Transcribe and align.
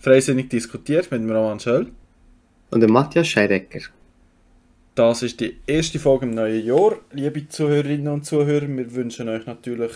Freisinnig 0.00 0.48
diskutiert 0.48 1.10
mit 1.10 1.20
dem 1.20 1.30
Roman 1.30 1.58
Schöll. 1.58 1.88
Und 2.70 2.80
dem 2.80 2.92
Matthias 2.92 3.26
Scheidecker. 3.26 3.80
Das 4.94 5.22
ist 5.22 5.40
die 5.40 5.56
erste 5.66 5.98
Folge 5.98 6.26
im 6.26 6.34
neuen 6.34 6.64
Jahr. 6.64 6.96
Liebe 7.12 7.48
Zuhörerinnen 7.48 8.06
und 8.06 8.24
Zuhörer, 8.24 8.68
wir 8.68 8.94
wünschen 8.94 9.28
euch 9.28 9.46
natürlich 9.46 9.90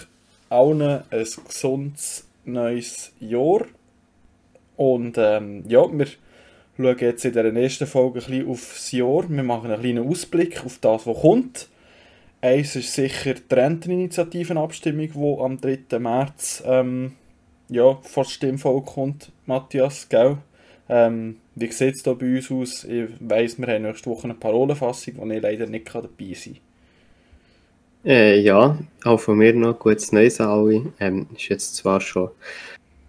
allen 0.48 0.82
ein 0.82 1.26
gesundes 1.46 2.26
neues 2.44 3.12
Jahr. 3.20 3.66
Und 4.76 5.18
ähm, 5.18 5.64
ja, 5.68 5.86
wir 5.92 6.06
schauen 6.76 6.98
jetzt 6.98 7.24
in 7.24 7.32
der 7.34 7.52
nächsten 7.52 7.86
Folge 7.86 8.18
ein 8.18 8.26
bisschen 8.26 8.48
aufs 8.48 8.90
Jahr. 8.90 9.24
Wir 9.28 9.42
machen 9.44 9.70
einen 9.70 9.80
kleinen 9.80 10.08
Ausblick 10.08 10.64
auf 10.64 10.78
das, 10.80 11.06
was 11.06 11.20
kommt. 11.20 11.68
Eins 12.40 12.74
ist 12.74 12.92
sicher 12.92 13.34
die 13.34 13.54
Renteninitiativenabstimmung, 13.54 15.12
die 15.12 15.42
am 15.42 15.60
3. 15.60 15.98
März 16.00 16.64
ähm, 16.66 17.12
ja, 17.72 17.98
vor 18.02 18.24
das 18.24 18.32
Stimmvolk 18.32 18.86
kommt, 18.86 19.32
Matthias, 19.46 20.08
gell? 20.08 20.38
Ähm, 20.88 21.36
wie 21.54 21.70
sieht 21.70 21.94
es 21.94 22.02
da 22.02 22.12
bei 22.12 22.36
uns 22.36 22.50
aus? 22.50 22.84
Ich 22.84 23.08
weiss, 23.20 23.58
wir 23.58 23.66
haben 23.66 23.82
nächste 23.82 24.10
Woche 24.10 24.24
eine 24.24 24.34
Parolenfassung, 24.34 25.14
wo 25.16 25.26
ich 25.30 25.42
leider 25.42 25.66
nicht 25.66 25.94
dabei 25.94 26.34
sein 26.34 26.54
kann. 26.54 26.60
Äh, 28.04 28.40
ja, 28.40 28.78
auch 29.04 29.20
von 29.20 29.38
mir 29.38 29.54
noch 29.54 29.78
gutes 29.78 30.12
Neues 30.12 30.40
an 30.40 30.48
alle. 30.48 30.92
Ähm, 30.98 31.26
ist 31.34 31.48
jetzt 31.48 31.76
zwar 31.76 32.00
schon 32.00 32.30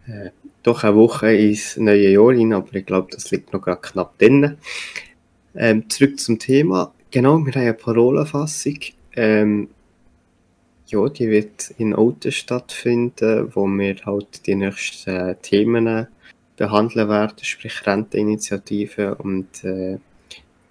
äh, 0.08 0.30
doch 0.62 0.84
eine 0.84 0.96
Woche 0.96 1.34
ins 1.34 1.78
neue 1.78 2.10
Jahr 2.10 2.28
rein, 2.28 2.54
aber 2.54 2.74
ich 2.76 2.86
glaube, 2.86 3.10
das 3.12 3.32
liegt 3.32 3.54
noch 3.54 3.62
gerade 3.62 3.82
knapp 3.82 4.18
drin. 4.20 4.58
Ähm, 5.56 5.90
zurück 5.90 6.20
zum 6.20 6.38
Thema. 6.40 6.94
Genau, 7.12 7.38
wir 7.40 7.54
haben 7.54 7.62
eine 7.62 7.74
Parolenfassung. 7.74 8.80
Ähm, 9.16 9.70
ja, 10.94 11.10
die 11.10 11.30
wird 11.30 11.72
in 11.80 11.96
Olten 11.96 12.32
stattfinden, 12.32 13.50
wo 13.56 13.66
wir 13.66 13.96
halt 14.06 14.46
die 14.46 14.56
nächsten 14.56 15.36
Themen 15.42 16.08
behandeln 16.56 17.10
werden, 17.10 17.44
sprich 17.44 17.86
Renteninitiative 17.86 19.16
und 19.16 19.64
äh, 19.64 19.98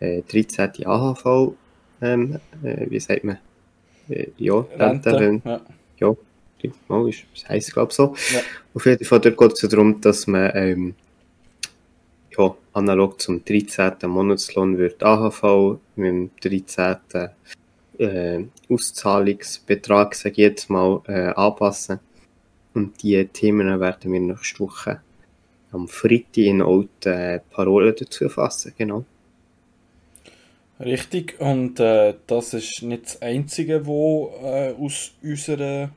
13. 0.01 0.71
Äh, 0.79 0.87
AHV, 0.87 1.55
ähm, 2.01 2.39
äh, 2.63 2.87
wie 2.89 3.01
sagt 3.01 3.25
man? 3.25 3.39
Äh, 4.09 4.29
ja, 4.39 4.61
Rente, 4.79 5.19
Rente 5.19 5.61
ja. 5.99 6.15
ja, 6.61 6.71
mal, 6.89 7.09
ist, 7.09 7.25
das 7.35 7.49
heisst 7.49 7.73
glaube 7.73 7.91
ich 7.91 7.97
so. 7.97 8.15
Ja. 8.33 8.41
Auf 8.75 8.87
jeden 8.87 9.05
Fall 9.05 9.21
geht 9.21 9.53
es 9.53 9.69
darum, 9.69 10.01
dass 10.01 10.27
man 10.29 10.53
ähm, 10.55 10.95
ja, 12.37 12.55
analog 12.73 13.21
zum 13.21 13.45
13. 13.45 13.95
Monatslohn 14.09 14.79
wird 14.79 15.03
AHV 15.03 15.79
mit 15.97 16.07
dem 16.07 16.31
13. 16.41 17.31
Äh, 18.03 18.45
Auszahlungsbetrag, 18.69 20.15
sage 20.15 20.33
ich 20.33 20.39
jetzt 20.39 20.71
mal, 20.71 21.01
äh, 21.07 21.29
anpassen. 21.29 22.01
Und 22.75 23.03
die 23.03 23.25
Themen 23.27 23.81
werden 23.81 24.13
wir 24.13 24.21
nächste 24.21 24.61
Woche 24.61 25.01
am 25.73 25.89
Freitag 25.89 26.39
in 26.39 26.63
alten 26.63 27.09
äh, 27.09 27.41
Parolen 27.51 27.95
dazu 27.99 28.29
fassen, 28.29 28.73
genau. 28.77 29.05
Richtig, 30.81 31.41
und 31.41 31.79
äh, 31.79 32.15
das 32.27 32.55
ist 32.55 32.83
nicht 32.83 33.05
das 33.05 33.23
Einzige, 33.23 33.87
was 33.87 34.43
äh, 34.43 34.75
aus 34.75 35.13
unserer 35.23 35.91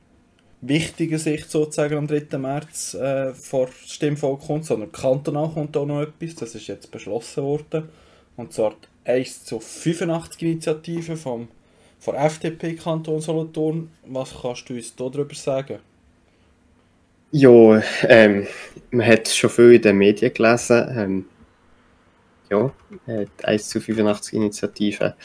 wichtigen 0.60 1.18
Sicht 1.18 1.50
sozusagen 1.50 1.96
am 1.96 2.06
3. 2.06 2.38
März 2.38 2.94
äh, 2.94 3.34
vor 3.34 3.68
Stimmvolk 3.84 4.42
kommt, 4.42 4.64
sondern 4.64 4.92
kantonal 4.92 5.50
kommt 5.50 5.76
auch 5.76 5.86
noch 5.86 6.02
etwas, 6.02 6.36
das 6.36 6.54
ist 6.54 6.68
jetzt 6.68 6.90
beschlossen 6.90 7.42
worden. 7.42 7.88
Und 8.36 8.52
zwar 8.52 8.74
die 9.06 9.10
1 9.10 9.44
zu 9.44 9.60
85 9.60 10.42
Initiative 10.42 11.16
vom, 11.16 11.48
von 12.06 12.14
FDP 12.14 12.76
Kanton 12.76 13.20
Solothurn. 13.20 13.90
Was 14.06 14.32
kannst 14.40 14.68
du 14.68 14.74
uns 14.74 14.94
darüber 14.94 15.34
sagen? 15.34 15.80
Ja, 17.32 17.82
ähm, 18.04 18.46
man 18.92 19.06
hat 19.06 19.26
schon 19.26 19.50
viel 19.50 19.72
in 19.72 19.82
den 19.82 19.98
Medien 19.98 20.32
gelesen. 20.32 20.86
Ähm, 20.96 21.24
ja, 22.48 22.70
die 23.08 23.44
1 23.44 23.68
zu 23.68 23.80
85 23.80 24.34
Initiative. 24.34 25.16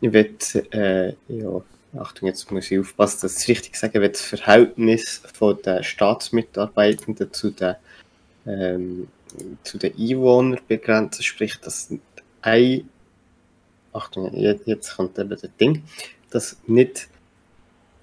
Ich 0.00 0.12
will, 0.12 0.36
äh, 0.72 1.10
ja, 1.28 1.62
Achtung, 1.96 2.26
jetzt 2.26 2.50
muss 2.50 2.68
ich 2.68 2.80
aufpassen, 2.80 3.20
dass 3.22 3.36
ich 3.36 3.42
es 3.42 3.48
richtig 3.48 3.76
sage, 3.76 4.00
will 4.00 4.08
das 4.08 4.22
Verhältnis 4.22 5.22
von 5.32 5.62
den 5.62 5.84
Staatsmitarbeitenden 5.84 7.32
zu 7.32 7.50
den, 7.50 7.76
ähm, 8.44 9.06
zu 9.62 9.78
den 9.78 9.94
Einwohnern 9.96 10.58
begrenzen, 10.66 11.22
sprich, 11.22 11.60
dass 11.60 11.94
ein, 12.40 12.88
Achtung, 13.92 14.32
jetzt 14.34 14.96
kommt 14.96 15.18
eben 15.18 15.30
das 15.30 15.42
Ding, 15.60 15.82
dass 16.30 16.56
nicht 16.66 17.08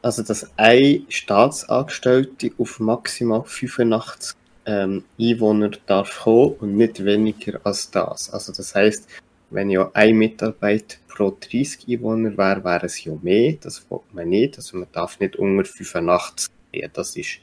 also 0.02 0.24
dass 0.24 0.50
ein 0.58 1.06
Staatsangestellte 1.10 2.52
auf 2.58 2.80
maximal 2.80 3.44
85 3.44 4.38
ähm, 4.66 5.04
Einwohner 5.20 5.72
darf 5.88 6.22
kommen 6.22 6.54
und 6.60 6.78
nicht 6.78 7.04
weniger 7.04 7.60
als 7.64 7.92
das. 7.92 8.30
Also 8.30 8.54
das 8.54 8.76
heißt, 8.76 9.10
wenn 9.50 9.70
ja 9.70 9.90
ein 9.94 10.16
Mitarbeiter 10.16 10.98
pro 11.08 11.36
30 11.38 11.88
Einwohner 11.88 12.38
wäre, 12.38 12.64
wäre 12.64 12.86
es 12.86 13.04
ja 13.04 13.14
mehr. 13.22 13.58
Das 13.62 13.90
will 13.90 14.00
man 14.14 14.30
nicht. 14.30 14.58
Also 14.58 14.78
man 14.78 14.88
darf 14.92 15.20
nicht 15.20 15.36
unter 15.36 15.66
85 15.66 16.50
gehen. 16.72 16.90
Das 16.94 17.16
ist 17.16 17.40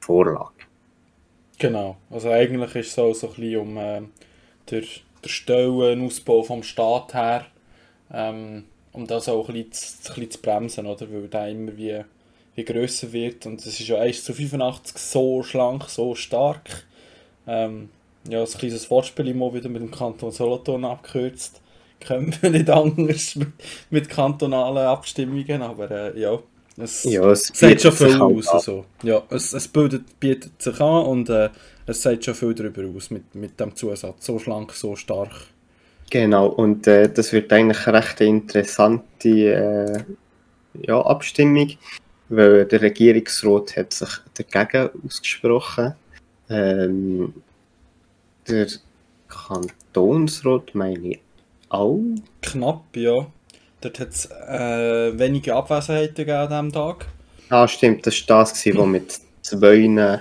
Vorlage. 0.00 0.50
Genau. 1.58 1.98
Also 2.10 2.30
eigentlich 2.30 2.74
ist 2.74 2.92
es 2.92 2.98
auch 2.98 3.12
so 3.14 3.28
ein 3.28 3.34
bisschen 3.34 3.60
um 3.60 3.76
äh, 3.76 4.02
der, 4.70 4.82
der 5.22 5.28
Stellenausbau 5.28 6.42
vom 6.42 6.62
Staat 6.62 7.14
her 7.14 7.46
ähm, 8.12 8.64
um 8.92 9.06
das 9.06 9.28
auch 9.28 9.48
ein 9.48 9.54
bisschen, 9.54 9.72
zu, 9.72 10.12
ein 10.12 10.14
bisschen 10.14 10.30
zu 10.30 10.38
bremsen, 10.40 10.86
oder? 10.86 11.10
weil 11.10 11.28
der 11.28 11.48
immer 11.48 11.76
wie, 11.76 12.00
wie 12.54 12.64
grösser 12.64 13.12
wird 13.12 13.46
und 13.46 13.60
es 13.60 13.80
ist 13.80 13.88
ja 13.88 13.98
1 13.98 14.24
zu 14.24 14.34
85 14.34 14.98
so 14.98 15.42
schlank, 15.42 15.84
so 15.88 16.14
stark. 16.14 16.84
Ähm, 17.46 17.88
ja, 18.28 18.40
ein 18.40 18.46
kleines 18.46 18.90
Wortspiel 18.90 19.28
immer 19.28 19.52
wieder 19.52 19.68
mit 19.68 19.82
dem 19.82 19.90
Kanton 19.90 20.30
Solothurn 20.30 20.84
abgekürzt. 20.84 21.60
Können 22.00 22.34
wir 22.40 22.50
nicht 22.50 22.68
anders 22.68 23.36
mit, 23.36 23.48
mit 23.90 24.08
kantonalen 24.08 24.86
Abstimmungen, 24.86 25.62
aber 25.62 25.90
äh, 25.90 26.20
ja, 26.20 26.38
es, 26.76 27.04
ja, 27.04 27.30
es 27.30 27.50
sagt 27.54 27.80
schon 27.80 27.92
viel 27.92 28.20
aus. 28.20 28.48
Also. 28.48 28.86
Ja, 29.02 29.22
es, 29.30 29.52
es 29.52 29.68
bildet, 29.68 30.18
bietet 30.18 30.60
sich 30.60 30.80
an 30.80 31.06
und 31.06 31.28
äh, 31.28 31.50
es 31.86 32.02
sagt 32.02 32.24
schon 32.24 32.34
viel 32.34 32.54
darüber 32.54 32.82
aus 32.96 33.10
mit, 33.10 33.34
mit 33.34 33.58
dem 33.60 33.74
Zusatz. 33.76 34.26
So 34.26 34.38
schlank, 34.38 34.72
so 34.72 34.96
stark. 34.96 35.32
Genau, 36.12 36.48
und 36.48 36.86
äh, 36.86 37.10
das 37.10 37.32
wird 37.32 37.50
eigentlich 37.54 37.86
eine 37.86 37.96
recht 37.96 38.20
interessante 38.20 39.28
äh, 39.30 40.04
ja, 40.86 41.00
Abstimmung, 41.00 41.70
weil 42.28 42.66
der 42.66 42.82
Regierungsrat 42.82 43.78
hat 43.78 43.94
sich 43.94 44.10
dagegen 44.34 44.90
ausgesprochen. 45.06 45.94
Ähm, 46.50 47.32
der 48.46 48.66
Kantonsrat 49.26 50.74
meine 50.74 51.12
ich 51.12 51.20
auch. 51.70 51.98
Knapp, 52.42 52.94
ja. 52.94 53.26
Dort 53.80 53.98
hat 53.98 54.10
es 54.10 54.26
äh, 54.26 55.18
wenige 55.18 55.54
Abwesenheiten 55.54 56.14
gegeben 56.14 56.36
an 56.36 56.48
diesem 56.48 56.72
Tag. 56.72 57.06
Ah, 57.48 57.66
stimmt, 57.66 58.06
das 58.06 58.28
war 58.28 58.40
das, 58.40 58.66
was 58.66 58.86
mit 58.86 59.18
zwei, 59.40 60.20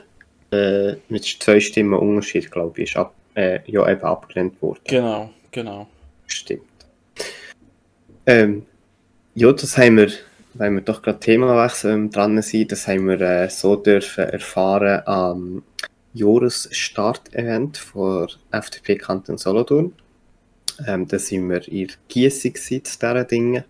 äh, 0.51 0.95
mit 1.09 1.25
zwei 1.25 1.59
Stimmen 1.59 1.99
Unterschied, 1.99 2.49
glaube 2.49 2.81
ich, 2.81 2.91
ist 2.91 2.95
ab, 2.95 3.13
äh, 3.35 3.59
ja, 3.65 3.91
eben 3.91 4.03
abgelehnt 4.03 4.53
wurde. 4.61 4.79
Genau. 4.85 5.29
Genau. 5.51 5.87
Stimmt. 6.27 6.63
Ähm, 8.25 8.65
ja, 9.35 9.51
das 9.51 9.77
haben 9.77 9.97
wir, 9.97 10.11
weil 10.53 10.71
wir 10.71 10.81
doch 10.81 11.01
gerade 11.01 11.19
Themawechsel 11.19 11.91
ähm, 11.91 12.09
dran 12.09 12.41
sind, 12.41 12.71
das 12.71 12.87
haben 12.87 13.07
wir 13.07 13.19
äh, 13.21 13.49
so 13.49 13.75
dürfen 13.75 14.25
erfahren 14.25 15.01
am 15.05 15.63
Jahresstart-Event 16.13 17.77
von 17.77 18.27
FDP 18.51 18.95
Kanton 18.95 19.37
Solothurn. 19.37 19.93
Ähm, 20.87 21.07
da 21.07 21.19
sind 21.19 21.49
wir 21.49 21.67
in 21.67 21.91
Giesi 22.07 22.53
zu 22.53 22.79
diesen 22.79 23.27
Dingen. 23.27 23.63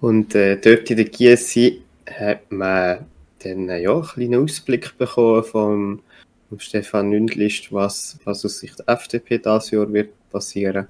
Und 0.00 0.34
äh, 0.34 0.56
dort 0.56 0.90
in 0.90 0.96
der 0.96 1.06
Giesi 1.06 1.82
hat 2.08 2.50
man 2.50 3.06
dann 3.42 3.68
äh, 3.68 3.82
ja, 3.82 3.94
einen 3.94 4.02
kleinen 4.02 4.44
Ausblick 4.44 4.96
bekommen 4.96 5.44
vom, 5.44 6.02
vom 6.48 6.58
Stefan 6.58 7.10
Nündlist, 7.10 7.72
was, 7.72 8.18
was 8.24 8.44
aus 8.44 8.58
Sicht 8.58 8.78
der 8.78 8.88
FDP 8.88 9.38
dieses 9.38 9.70
Jahr 9.70 9.92
wird 9.92 10.12
passieren. 10.30 10.88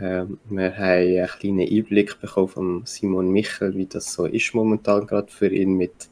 Ähm, 0.00 0.38
wir 0.44 0.76
haben 0.76 0.82
einen 0.82 1.26
kleinen 1.26 1.68
Einblick 1.68 2.20
bekommen 2.20 2.48
von 2.48 2.82
Simon 2.86 3.30
Michel, 3.30 3.76
wie 3.76 3.86
das 3.86 4.12
so 4.12 4.26
ist 4.26 4.54
momentan 4.54 5.06
gerade 5.06 5.30
für 5.30 5.48
ihn 5.48 5.74
mit 5.76 6.08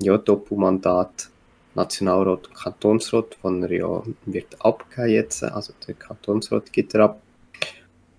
ja, 0.00 0.16
Doppelmandat 0.18 1.30
Nationalrat 1.74 2.48
und 2.48 2.54
Kantonsrat, 2.54 3.34
von 3.40 3.62
er 3.62 3.72
ja 3.72 4.02
wird 4.24 4.56
abgeben 4.64 5.10
jetzt, 5.10 5.42
also 5.44 5.74
der 5.86 5.94
Kantonsrat 5.94 6.72
geht 6.72 6.94
er 6.94 7.04
ab. 7.04 7.22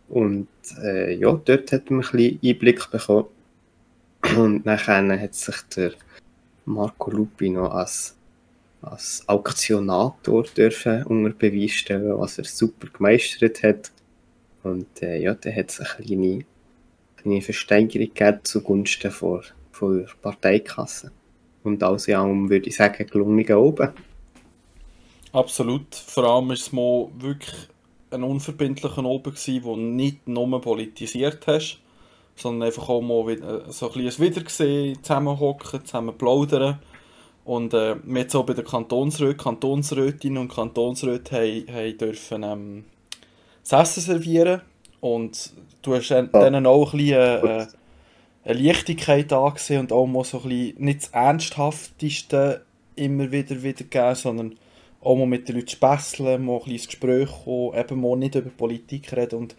Und 0.10 0.48
äh, 0.84 1.16
ja, 1.16 1.34
dort 1.34 1.72
hat 1.72 1.90
man 1.90 2.02
ein 2.02 2.12
bisschen 2.12 2.40
Einblick 2.44 2.90
bekommen. 2.92 3.26
Und 4.38 4.66
nachher 4.66 5.20
hat 5.20 5.34
sich 5.34 5.56
der 5.76 5.94
Marco 6.66 7.12
Lupi 7.12 7.50
noch 7.50 7.72
als, 7.72 8.17
als 8.92 9.24
Auktionator 9.28 10.44
dürfen 10.44 11.04
unter 11.04 11.32
Beweis 11.32 11.72
stellen, 11.72 12.18
was 12.18 12.38
er 12.38 12.46
super 12.46 12.88
gemeistert 12.88 13.64
hat. 13.64 13.92
Und 14.64 15.02
äh, 15.02 15.22
ja, 15.22 15.34
da 15.34 15.52
hat 15.52 15.70
es 15.70 15.80
eine 15.80 16.06
kleine, 16.06 16.46
kleine 17.18 17.42
Versteigerung 17.42 18.14
gegeben 18.14 18.40
zugunsten 18.44 19.12
von, 19.12 19.44
der 19.82 20.08
Parteikasse. 20.22 21.12
Und 21.64 21.84
alles 21.84 22.08
in 22.08 22.16
allem 22.16 22.50
würde 22.50 22.70
ich 22.70 22.76
sagen, 22.76 23.06
gelungen 23.08 23.52
oben. 23.54 23.90
Absolut. 25.32 25.94
Vor 25.94 26.24
allem 26.24 26.48
war 26.48 26.54
es 26.54 26.72
mal 26.72 27.10
wirklich 27.18 27.56
ein 28.12 28.24
unverbindlicher 28.24 29.04
Oben, 29.04 29.34
gewesen, 29.34 29.64
wo 29.64 29.76
nicht 29.76 30.28
nur 30.28 30.62
politisiert 30.62 31.46
hast, 31.48 31.80
sondern 32.36 32.68
einfach 32.68 32.88
auch 32.90 33.02
mal 33.02 33.28
wieder, 33.28 33.72
so 33.72 33.92
ein 33.92 34.04
bisschen 34.04 34.26
Wiedersehen, 34.26 35.04
zusammenhocken, 35.04 35.86
zusammen 35.86 36.18
plaudern. 36.18 36.80
Und 37.48 37.74
äh, 37.74 37.96
wir 38.04 38.22
jetzt 38.24 38.36
auch 38.36 38.46
bei 38.46 38.54
den 38.54 38.66
Kantonsräten, 38.66 39.38
Kantonsrätinnen 39.38 40.38
und 40.38 40.54
Kantonsräte 40.54 41.38
haben, 41.38 41.74
haben 41.74 41.98
dürfen 41.98 42.44
ähm, 42.44 42.84
das 43.64 43.72
Essen 43.72 44.02
servieren. 44.02 44.62
Und 45.00 45.54
du 45.82 45.96
hast 45.96 46.10
ja. 46.10 46.24
denen 46.24 46.66
auch 46.66 46.92
ein 46.92 46.98
bisschen 46.98 47.48
äh, 47.48 47.68
eine 48.44 48.60
Leichtigkeit 48.60 49.32
angesehen 49.32 49.80
und 49.80 49.94
auch 49.94 50.06
mal 50.06 50.26
so 50.26 50.42
ein 50.42 50.50
bisschen 50.50 50.84
nicht 50.84 51.04
das 51.04 51.10
Ernsthafteste 51.12 52.66
immer 52.98 53.32
wieder 53.32 53.64
wiedergeben, 53.64 54.16
sondern 54.16 54.56
auch 55.00 55.16
mal 55.16 55.26
mit 55.26 55.48
den 55.48 55.56
Leuten 55.56 55.70
spässeln, 55.70 56.44
mal 56.44 56.56
ein 56.56 56.60
bisschen 56.60 56.74
ins 56.74 56.88
Gespräch 56.88 57.30
kommen, 57.46 57.80
eben 57.80 58.02
mal 58.02 58.18
nicht 58.18 58.36
über 58.36 58.50
Politik 58.50 59.16
reden 59.16 59.40
und 59.40 59.56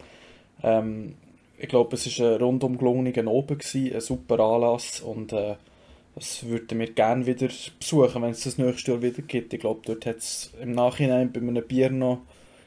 ähm, 0.61 1.15
ich 1.57 1.67
glaube, 1.67 1.95
es 1.95 2.19
war 2.19 2.35
ein 2.35 2.41
rundum 2.41 2.77
gelungener 2.77 3.31
Oben, 3.31 3.57
ein 3.59 4.01
super 4.01 4.39
Anlass 4.39 5.01
und 5.01 5.33
äh, 5.33 5.55
das 6.15 6.45
würden 6.45 6.79
wir 6.79 6.91
gerne 6.91 7.25
wieder 7.25 7.49
besuchen, 7.79 8.21
wenn 8.21 8.31
es 8.31 8.43
das 8.43 8.57
nächste 8.57 8.91
Jahr 8.91 9.01
wieder 9.01 9.21
gibt. 9.21 9.53
Ich 9.53 9.59
glaube, 9.59 9.81
dort 9.85 10.05
hat 10.05 10.17
es 10.17 10.51
im 10.61 10.73
Nachhinein 10.73 11.31
bei 11.31 11.39
einem 11.39 11.63
Bier 11.65 11.89
noch 11.89 12.21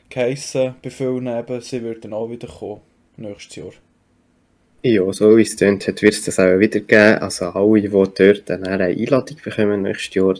geheissen, 0.08 0.74
befüllen 0.82 1.26
eben, 1.26 1.60
sie 1.60 1.82
würden 1.82 2.12
auch 2.12 2.30
wieder 2.30 2.48
kommen, 2.48 2.80
nächstes 3.16 3.56
Jahr. 3.56 3.72
Ja, 4.84 5.12
so 5.12 5.36
wie 5.36 5.42
es 5.42 5.52
hat, 5.52 6.02
wird 6.02 6.14
es 6.14 6.24
das 6.24 6.40
auch 6.40 6.58
wieder 6.58 6.80
geben. 6.80 7.18
Also 7.18 7.46
alle, 7.46 7.82
die 7.82 7.88
dort 7.88 8.50
eine 8.50 8.84
Einladung 8.84 9.36
bekommen 9.42 9.82
nächstes 9.82 10.14
Jahr, 10.14 10.34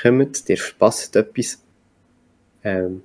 kommen, 0.00 0.32
dir 0.48 0.56
verpasst 0.56 1.14
etwas. 1.16 1.62
Ähm, 2.62 3.02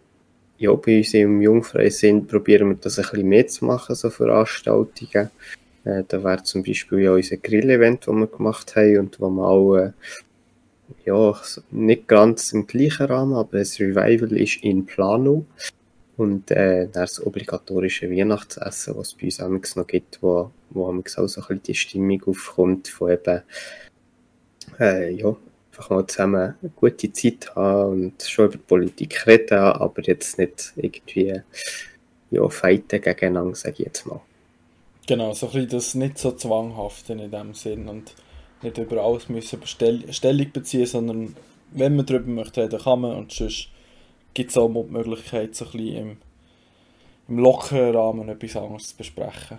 ja, 0.58 0.74
bei 0.74 0.98
uns 0.98 1.14
im 1.14 1.42
Jungfreisinn 1.42 2.28
probieren 2.28 2.70
wir 2.70 2.76
das 2.76 2.98
ein 2.98 3.04
bisschen 3.04 3.28
mehr 3.28 3.48
zu 3.48 3.66
machen, 3.66 3.96
so 3.96 4.10
Veranstaltungen. 4.10 5.30
Äh, 5.84 6.04
da 6.08 6.24
wäre 6.24 6.44
zum 6.44 6.64
Beispiel 6.64 7.00
ja 7.00 7.14
unser 7.14 7.38
Grill-Event, 7.38 8.08
das 8.08 8.16
wir 8.16 8.28
gemacht 8.28 8.76
haben 8.76 9.00
und 9.00 9.20
wo 9.20 9.30
wir 9.30 9.48
auch 9.48 9.76
äh, 9.78 9.92
ja, 11.06 11.40
nicht 11.72 12.08
ganz 12.08 12.52
im 12.54 12.68
gleichen 12.68 13.06
Rahmen, 13.06 13.34
aber 13.34 13.60
das 13.60 13.80
Revival 13.80 14.34
ist 14.38 14.64
in 14.64 14.86
Planung. 14.86 15.46
Und 16.18 16.52
äh, 16.52 16.90
das 16.92 17.26
obligatorische 17.26 18.12
Weihnachtsessen, 18.12 18.98
was 18.98 19.10
es 19.10 19.14
bei 19.14 19.28
uns 19.28 19.40
auch 19.40 19.76
noch 19.78 19.88
gibt, 19.88 20.22
wo, 20.22 20.52
wo 20.70 20.88
auch 20.88 21.04
so 21.06 21.22
ein 21.22 21.28
bisschen 21.34 21.64
die 21.64 21.76
Stimmung 21.76 22.22
aufkommt, 22.26 22.90
von 22.90 23.12
eben, 23.12 23.42
äh, 24.80 25.12
ja, 25.12 25.34
einfach 25.72 25.90
mal 25.92 26.08
zusammen 26.08 26.56
eine 26.62 26.72
gute 26.76 27.14
Zeit 27.14 27.56
haben 27.56 27.92
und 27.92 28.22
schon 28.22 28.48
über 28.48 28.58
Politik 28.58 29.26
reden, 29.26 29.60
aber 29.60 30.02
jetzt 30.02 30.38
nicht 30.38 30.74
irgendwie 30.76 31.42
ja, 32.32 32.50
fighten 32.50 33.02
gegeneinander, 33.02 33.56
sage 33.56 33.76
ich 33.80 33.86
jetzt 33.86 34.06
mal. 34.06 34.20
Genau, 35.10 35.34
so 35.34 35.48
ein 35.48 35.54
bisschen 35.54 35.70
das 35.70 35.96
nicht 35.96 36.20
so 36.20 36.34
zwanghafte 36.34 37.14
in 37.14 37.32
dem 37.32 37.56
Sinn 37.56 37.88
und 37.88 38.14
nicht 38.62 38.78
über 38.78 39.02
alles 39.04 39.28
müssen 39.28 39.60
Stellung 39.66 40.52
beziehen, 40.52 40.86
sondern 40.86 41.36
wenn 41.72 41.96
man 41.96 42.06
darüber 42.06 42.30
möchte 42.30 42.62
reden, 42.62 42.80
kann 42.80 43.02
man 43.02 43.16
und 43.16 43.32
sonst 43.32 43.70
gibt 44.36 44.52
es 44.52 44.58
auch 44.58 44.70
mal 44.70 44.84
die 44.84 44.92
Möglichkeit, 44.92 45.56
so 45.56 45.66
ein 45.66 45.72
bisschen 45.72 45.96
im, 45.96 46.18
im 47.28 47.40
lockeren 47.40 47.96
Rahmen 47.96 48.30
etwas 48.30 48.56
anderes 48.56 48.90
zu 48.90 48.98
besprechen. 48.98 49.58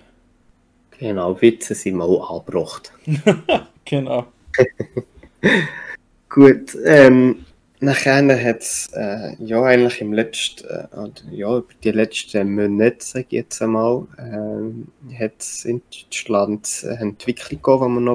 Genau, 1.00 1.42
Witze 1.42 1.74
sind 1.74 1.96
mal 1.96 2.20
angebracht. 2.20 2.92
genau. 3.84 4.26
Gut, 6.28 6.76
ähm, 6.84 7.44
nachher 7.80 8.44
hat 8.44 8.60
es 8.60 8.88
äh, 8.92 9.34
ja 9.38 9.62
eigentlich 9.62 10.00
im 10.00 10.12
letzten, 10.12 10.66
äh, 10.66 10.86
ja, 11.30 11.56
über 11.58 11.72
die 11.82 11.90
letzten 11.90 12.54
Monate, 12.54 12.96
sage 13.00 13.26
ich 13.28 13.32
jetzt 13.32 13.62
einmal, 13.62 14.06
äh, 14.18 15.14
hat 15.18 15.32
es 15.38 15.64
in 15.64 15.82
Deutschland 15.90 16.84
eine 16.84 17.00
Entwicklung 17.00 17.60
gegeben, 17.62 18.06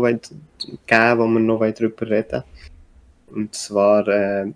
die 0.63 0.77
wir 0.87 1.15
noch 1.15 1.39
noch 1.39 1.71
darüber 1.71 2.09
reden. 2.09 2.43
Und 3.27 3.55
zwar 3.55 4.07
äh, 4.07 4.51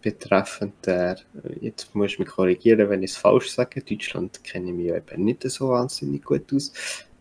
betreffend 0.00 0.74
der, 0.86 1.18
jetzt 1.60 1.94
muss 1.94 2.12
ich 2.12 2.18
mich 2.20 2.28
korrigieren, 2.28 2.88
wenn 2.88 3.02
ich 3.02 3.10
es 3.10 3.16
falsch 3.16 3.50
sage, 3.50 3.82
Deutschland 3.82 4.42
kenne 4.44 4.70
ich 4.70 4.76
mich 4.76 4.86
eben 4.86 5.24
nicht 5.24 5.42
so 5.50 5.70
wahnsinnig 5.70 6.24
gut 6.24 6.52
aus, 6.54 6.72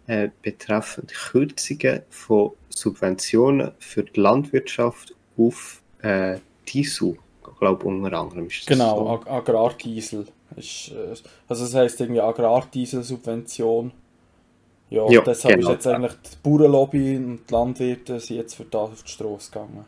äh, 0.08 0.30
betreffend 0.44 1.12
Kürzungen 1.12 2.02
von 2.10 2.52
Subventionen 2.70 3.72
für 3.80 4.04
die 4.04 4.20
Landwirtschaft 4.20 5.16
auf 5.38 5.82
äh, 6.04 6.38
Diesel, 6.68 7.18
ich 7.48 7.60
glaube 7.60 7.86
unter 7.86 8.14
anderem 8.18 8.48
ist 8.48 8.62
das 8.62 8.78
Genau, 8.78 8.98
so. 8.98 9.10
Ag 9.10 9.30
Agrardiesel. 9.30 10.28
Ist, 10.56 10.92
äh, 10.92 11.16
also 11.48 11.64
das 11.66 11.74
heisst 11.74 12.00
irgendwie 12.00 12.22
Agrardiesel-Subvention. 12.22 13.92
Ja, 14.90 15.10
ja 15.10 15.22
deshalb 15.22 15.56
genau. 15.56 15.70
ist 15.70 15.76
jetzt 15.76 15.88
eigentlich 15.88 16.14
die 16.14 16.38
Bauernlobby 16.44 17.18
und 17.18 17.40
die 17.50 17.54
Landwirte 17.54 18.20
sind 18.20 18.38
jetzt 18.38 18.56
für 18.56 18.66
das 18.66 18.82
auf 18.92 19.04
die 19.04 19.12
Straße 19.12 19.52
gegangen. 19.52 19.86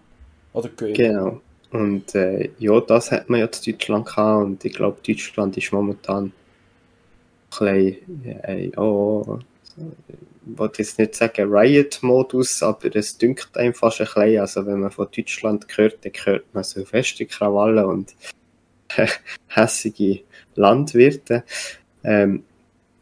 Oder 0.54 0.70
gehen. 0.70 0.94
Genau. 0.94 1.42
Und 1.72 2.16
äh, 2.16 2.50
ja, 2.60 2.80
das 2.82 3.12
hat 3.12 3.30
man 3.30 3.42
jetzt 3.42 3.68
in 3.68 3.74
Deutschland 3.74 4.06
gehabt 4.06 4.46
und 4.46 4.66
ich 4.66 4.74
glaube, 4.74 4.98
Deutschland 5.06 5.58
ist 5.58 5.72
momentan 5.72 6.26
ein 6.26 6.34
bisschen, 7.50 8.26
äh, 8.44 8.70
ja, 8.70 9.22
ich 9.28 10.16
wollte 10.56 10.82
jetzt 10.82 11.00
nicht 11.00 11.16
sagen 11.16 11.52
Riot-Modus, 11.52 12.64
aber 12.64 12.96
es 12.96 13.18
dünkt 13.18 13.58
einem 13.58 13.74
fast 13.74 14.02
ein 14.02 14.06
bisschen. 14.06 14.40
Also 14.40 14.66
wenn 14.66 14.82
man 14.82 14.92
von 14.92 15.08
Deutschland 15.16 15.66
hört, 15.76 16.06
dann 16.06 16.14
hört 16.24 16.54
man 16.54 16.64
so 16.64 16.84
feste 16.86 17.26
Krawallen 17.26 17.86
und 17.86 18.16
hässige 19.48 20.22
Landwirte. 20.56 21.44
Ähm, 22.04 22.44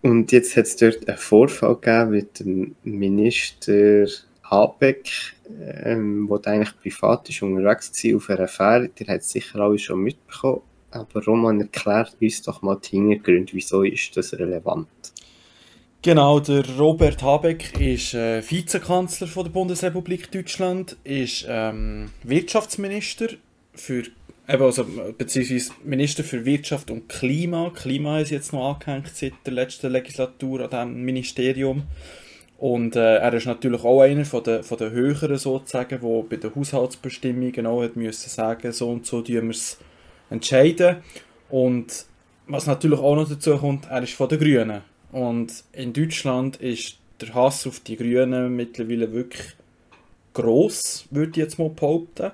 und 0.01 0.31
jetzt 0.31 0.56
hat 0.56 0.65
es 0.65 0.75
dort 0.75 1.07
einen 1.07 1.18
Vorfall 1.18 1.75
gegeben 1.75 2.12
mit 2.12 2.39
dem 2.39 2.75
Minister 2.83 4.06
Habeck, 4.44 5.09
ähm, 5.83 6.27
der 6.30 6.53
eigentlich 6.53 6.80
privat 6.80 7.30
ist 7.30 7.42
unterwegs 7.42 7.92
war 8.03 8.15
auf 8.15 8.30
einer 8.30 8.47
Fähre. 8.47 8.89
Der 8.89 9.15
hat 9.15 9.24
sicher 9.24 9.59
alle 9.59 9.80
schon 9.80 10.01
mitbekommen. 10.01 10.62
Aber 10.92 11.25
Roman, 11.25 11.59
erklärt 11.59 12.15
uns 12.21 12.42
doch 12.44 12.62
mal 12.62 12.77
die 12.77 12.97
Hintergründe, 12.97 13.53
wieso 13.53 13.83
ist 13.83 14.15
das 14.15 14.33
relevant? 14.33 14.88
Genau, 16.06 16.40
der 16.40 16.63
Robert 16.78 17.24
Habeck 17.24 17.80
ist 17.80 18.13
äh, 18.13 18.40
Vizekanzler 18.48 19.25
von 19.25 19.46
der 19.46 19.52
Bundesrepublik 19.52 20.31
Deutschland, 20.31 20.98
ist 21.04 21.48
ähm, 21.50 22.12
Wirtschaftsminister 22.22 23.30
für, 23.74 24.04
eben 24.48 24.63
also, 24.63 24.86
beziehungsweise 25.18 25.72
Minister 25.84 26.24
für 26.24 26.46
Wirtschaft 26.46 26.92
und 26.92 27.10
Klima. 27.10 27.72
Klima 27.74 28.19
ist 28.19 28.30
jetzt 28.30 28.54
noch 28.54 28.75
angehängt 28.75 29.16
seit 29.16 29.34
der 29.47 29.54
letzten 29.54 29.92
Legislatur 29.92 30.71
an 30.71 30.90
diesem 30.90 31.06
Ministerium. 31.06 31.85
Und 32.59 32.95
äh, 32.95 33.16
er 33.16 33.33
ist 33.33 33.47
natürlich 33.47 33.83
auch 33.83 34.02
einer 34.02 34.26
von 34.26 34.44
den, 34.44 34.62
von 34.62 34.78
den 34.78 34.92
Höheren 34.92 35.40
sozusagen, 35.40 36.00
der 36.00 36.24
bei 36.30 36.35
den 36.35 36.56
Haushaltsbestimmungen 36.56 37.66
auch 37.66 37.81
hat 37.81 37.95
müssen 37.95 38.30
sagen, 38.30 38.71
so 38.74 38.92
und 38.92 39.07
so 39.07 39.24
tun 39.24 39.42
wir 39.42 39.50
es 39.50 39.80
entscheiden. 40.30 40.97
Und 41.50 42.06
was 42.45 42.68
natürlich 42.68 43.00
auch 43.00 43.16
noch 43.16 43.28
dazu 43.28 43.57
kommt, 43.57 43.88
er 43.90 44.04
ist 44.04 44.14
von 44.14 44.30
den 44.30 44.38
Grünen. 44.38 44.94
Und 45.12 45.64
in 45.71 45.94
Deutschland 45.94 46.57
ist 46.57 46.97
der 47.21 47.33
Hass 47.33 47.66
auf 47.68 47.80
die 47.80 47.95
Grünen 47.95 48.56
mittlerweile 48.56 49.14
wirklich 49.14 49.56
gross, 50.33 51.07
würde 51.12 51.31
ich 51.31 51.38
jetzt 51.38 51.59
mal 51.59 51.69
behaupten. 51.69 52.31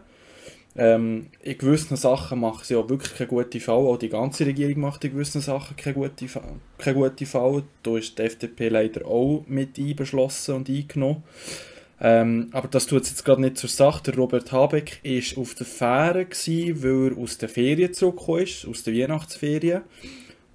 Ähm, 0.75 1.27
in 1.41 1.57
gewissen 1.57 1.97
Sachen 1.97 2.39
machen 2.39 2.63
sie 2.63 2.75
auch 2.75 2.89
wirklich 2.89 3.13
keine 3.13 3.27
gute 3.27 3.59
Fall. 3.59 3.75
Auch 3.75 3.97
die 3.97 4.09
ganze 4.09 4.45
Regierung 4.45 4.79
macht 4.81 5.03
in 5.03 5.11
gewissen 5.11 5.41
Sachen 5.41 5.75
keine 5.75 5.95
gute, 5.95 6.27
gute 6.93 7.25
Fall. 7.25 7.63
Da 7.83 7.97
ist 7.97 8.17
die 8.17 8.23
FDP 8.23 8.69
leider 8.69 9.05
auch 9.05 9.43
mit 9.47 9.77
einbeschlossen 9.77 10.55
und 10.55 10.69
eingenommen. 10.69 11.23
Ähm, 12.03 12.47
aber 12.51 12.67
das 12.67 12.87
tut 12.87 13.05
jetzt 13.05 13.23
gerade 13.25 13.41
nicht 13.41 13.57
zur 13.57 13.69
Sache. 13.69 14.03
Der 14.03 14.15
Robert 14.15 14.51
Habeck 14.51 15.01
war 15.03 15.41
auf 15.41 15.53
der 15.55 15.67
Fähre, 15.67 16.25
gewesen, 16.25 16.83
weil 16.83 17.11
er 17.11 17.17
aus 17.17 17.37
der 17.37 17.49
Ferien 17.49 17.93
zurückgekommen 17.93 18.43
ist, 18.43 18.65
aus 18.65 18.83
der 18.83 18.95
Weihnachtsferien. 18.95 19.81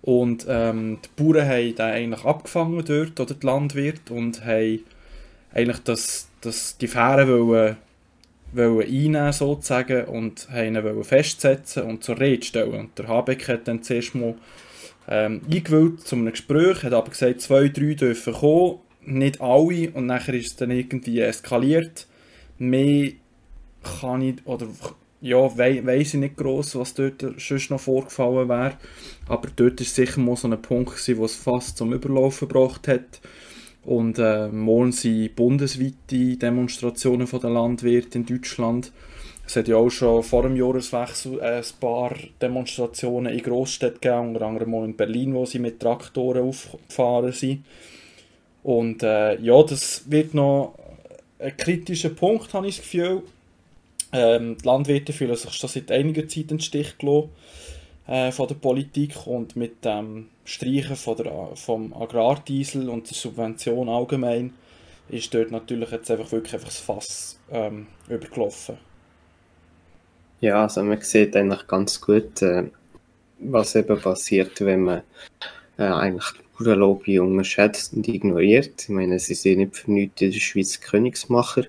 Und 0.06 0.46
ähm, 0.48 0.98
die 1.04 1.20
Bauern 1.20 1.48
haben 1.48 1.74
den 1.74 1.84
eigentlich 1.84 2.24
abgefangen 2.24 2.84
dort, 2.84 3.18
oder 3.18 3.34
die 3.34 3.44
Landwirte, 3.44 4.14
und 4.14 4.44
haben 4.44 4.84
eigentlich 5.52 5.78
das, 5.80 6.28
das, 6.40 6.78
die 6.78 6.86
Fähre 6.86 7.26
wollen, 7.28 7.76
wollen 8.52 8.86
einnehmen 8.86 9.32
sozusagen 9.32 10.04
und 10.04 10.48
haben 10.48 10.76
ihn 10.76 11.04
festsetzen 11.04 11.82
und 11.82 12.04
zur 12.04 12.20
Rede 12.20 12.46
stellen. 12.46 12.74
Und 12.74 12.96
der 12.96 13.08
Habeck 13.08 13.48
hat 13.48 13.66
dann 13.66 13.82
zuerst 13.82 14.14
mal 14.14 14.36
ähm, 15.08 15.40
eingewählt 15.50 16.02
zu 16.02 16.14
einem 16.14 16.30
Gespräch, 16.30 16.84
hat 16.84 16.92
aber 16.92 17.10
gesagt, 17.10 17.40
zwei, 17.40 17.66
drei 17.66 17.94
dürfen 17.94 18.32
kommen, 18.32 18.78
nicht 19.04 19.40
alle, 19.40 19.90
und 19.90 20.06
nachher 20.06 20.34
ist 20.34 20.46
es 20.46 20.56
dann 20.56 20.70
irgendwie 20.70 21.18
eskaliert. 21.18 22.06
Mehr 22.58 23.10
kann 23.82 24.22
ich, 24.22 24.46
oder 24.46 24.68
ja, 25.20 25.56
we 25.56 25.84
weiss 25.86 26.14
ich 26.14 26.20
nicht 26.20 26.36
gross, 26.36 26.76
was 26.76 26.94
dort 26.94 27.24
sonst 27.38 27.70
noch 27.70 27.80
vorgefallen 27.80 28.48
wäre. 28.48 28.76
Aber 29.28 29.48
dort 29.54 29.80
war 29.80 29.86
sicher 29.86 30.20
mal 30.20 30.36
so 30.36 30.48
ein 30.48 30.60
Punkt, 30.60 31.16
wo 31.16 31.24
es 31.24 31.36
fast 31.36 31.78
zum 31.78 31.92
Überlaufen 31.92 32.48
gebracht 32.48 32.88
hat. 32.88 33.20
Und 33.84 34.18
äh, 34.18 34.48
morgen 34.48 34.92
sind 34.92 35.36
bundesweite 35.36 36.36
Demonstrationen 36.36 37.28
der 37.30 37.50
Landwirte 37.50 38.18
in 38.18 38.26
Deutschland. 38.26 38.92
Es 39.46 39.54
hat 39.54 39.68
ja 39.68 39.76
auch 39.76 39.90
schon 39.90 40.24
vor 40.24 40.42
dem 40.42 40.56
Jahreswechsel 40.56 41.40
ein 41.40 41.62
paar 41.80 42.16
Demonstrationen 42.42 43.32
in 43.32 43.42
Großstädten 43.42 44.00
gegeben, 44.00 44.28
unter 44.30 44.42
anderem 44.42 44.74
auch 44.74 44.84
in 44.84 44.96
Berlin, 44.96 45.34
wo 45.34 45.46
sie 45.46 45.60
mit 45.60 45.78
Traktoren 45.78 46.48
aufgefahren 46.48 47.30
sind. 47.30 47.64
Und 48.64 49.04
äh, 49.04 49.40
ja, 49.40 49.62
das 49.62 50.10
wird 50.10 50.34
noch 50.34 50.74
ein 51.38 51.56
kritischer 51.56 52.10
Punkt, 52.10 52.52
habe 52.54 52.66
ich 52.66 52.78
das 52.78 52.84
Gefühl. 52.84 53.22
Ähm, 54.12 54.56
die 54.58 54.66
Landwirte 54.66 55.12
fühlen 55.12 55.36
sich 55.36 55.52
schon 55.52 55.68
seit 55.68 55.90
einiger 55.90 56.26
Zeit 56.28 56.50
in 56.50 56.60
Stich 56.60 56.96
gelassen 56.98 57.30
äh, 58.06 58.30
von 58.30 58.48
der 58.48 58.54
Politik 58.54 59.26
und 59.26 59.56
mit 59.56 59.84
dem 59.84 60.28
Streichen 60.44 60.96
von 60.96 61.16
der, 61.16 61.50
vom 61.54 61.92
Agrardiesel 61.92 62.88
und 62.88 63.10
der 63.10 63.16
Subvention 63.16 63.88
allgemein 63.88 64.52
ist 65.08 65.32
dort 65.34 65.50
natürlich 65.50 65.90
jetzt 65.90 66.10
einfach 66.10 66.30
wirklich 66.32 66.54
einfach 66.54 66.68
das 66.68 66.78
Fass 66.78 67.38
ähm, 67.50 67.86
übergelaufen. 68.08 68.78
Ja, 70.40 70.62
also 70.62 70.82
man 70.82 71.00
sieht 71.00 71.34
eigentlich 71.36 71.66
ganz 71.66 72.00
gut, 72.00 72.42
äh, 72.42 72.64
was 73.38 73.74
eben 73.74 74.00
passiert, 74.00 74.60
wenn 74.60 74.82
man 74.82 75.02
äh, 75.78 75.84
eigentlich 75.84 76.26
die 76.32 76.64
Bauernlobby 76.64 77.18
unterschätzt 77.18 77.94
und 77.94 78.08
ignoriert. 78.08 78.82
Ich 78.82 78.88
meine, 78.88 79.18
sie 79.18 79.34
sind 79.34 79.58
nicht 79.58 79.76
für 79.76 79.90
nichts 79.90 80.22
in 80.22 80.30
der 80.30 80.40
Schweiz 80.40 80.80
Königsmacher, 80.80 81.64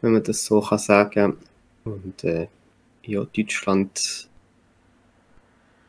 wenn 0.00 0.12
man 0.12 0.22
das 0.22 0.44
so 0.44 0.60
kann 0.60 0.78
sagen. 0.78 1.36
Und 1.84 2.24
äh, 2.24 2.48
ja, 3.04 3.24
Deutschland 3.24 4.28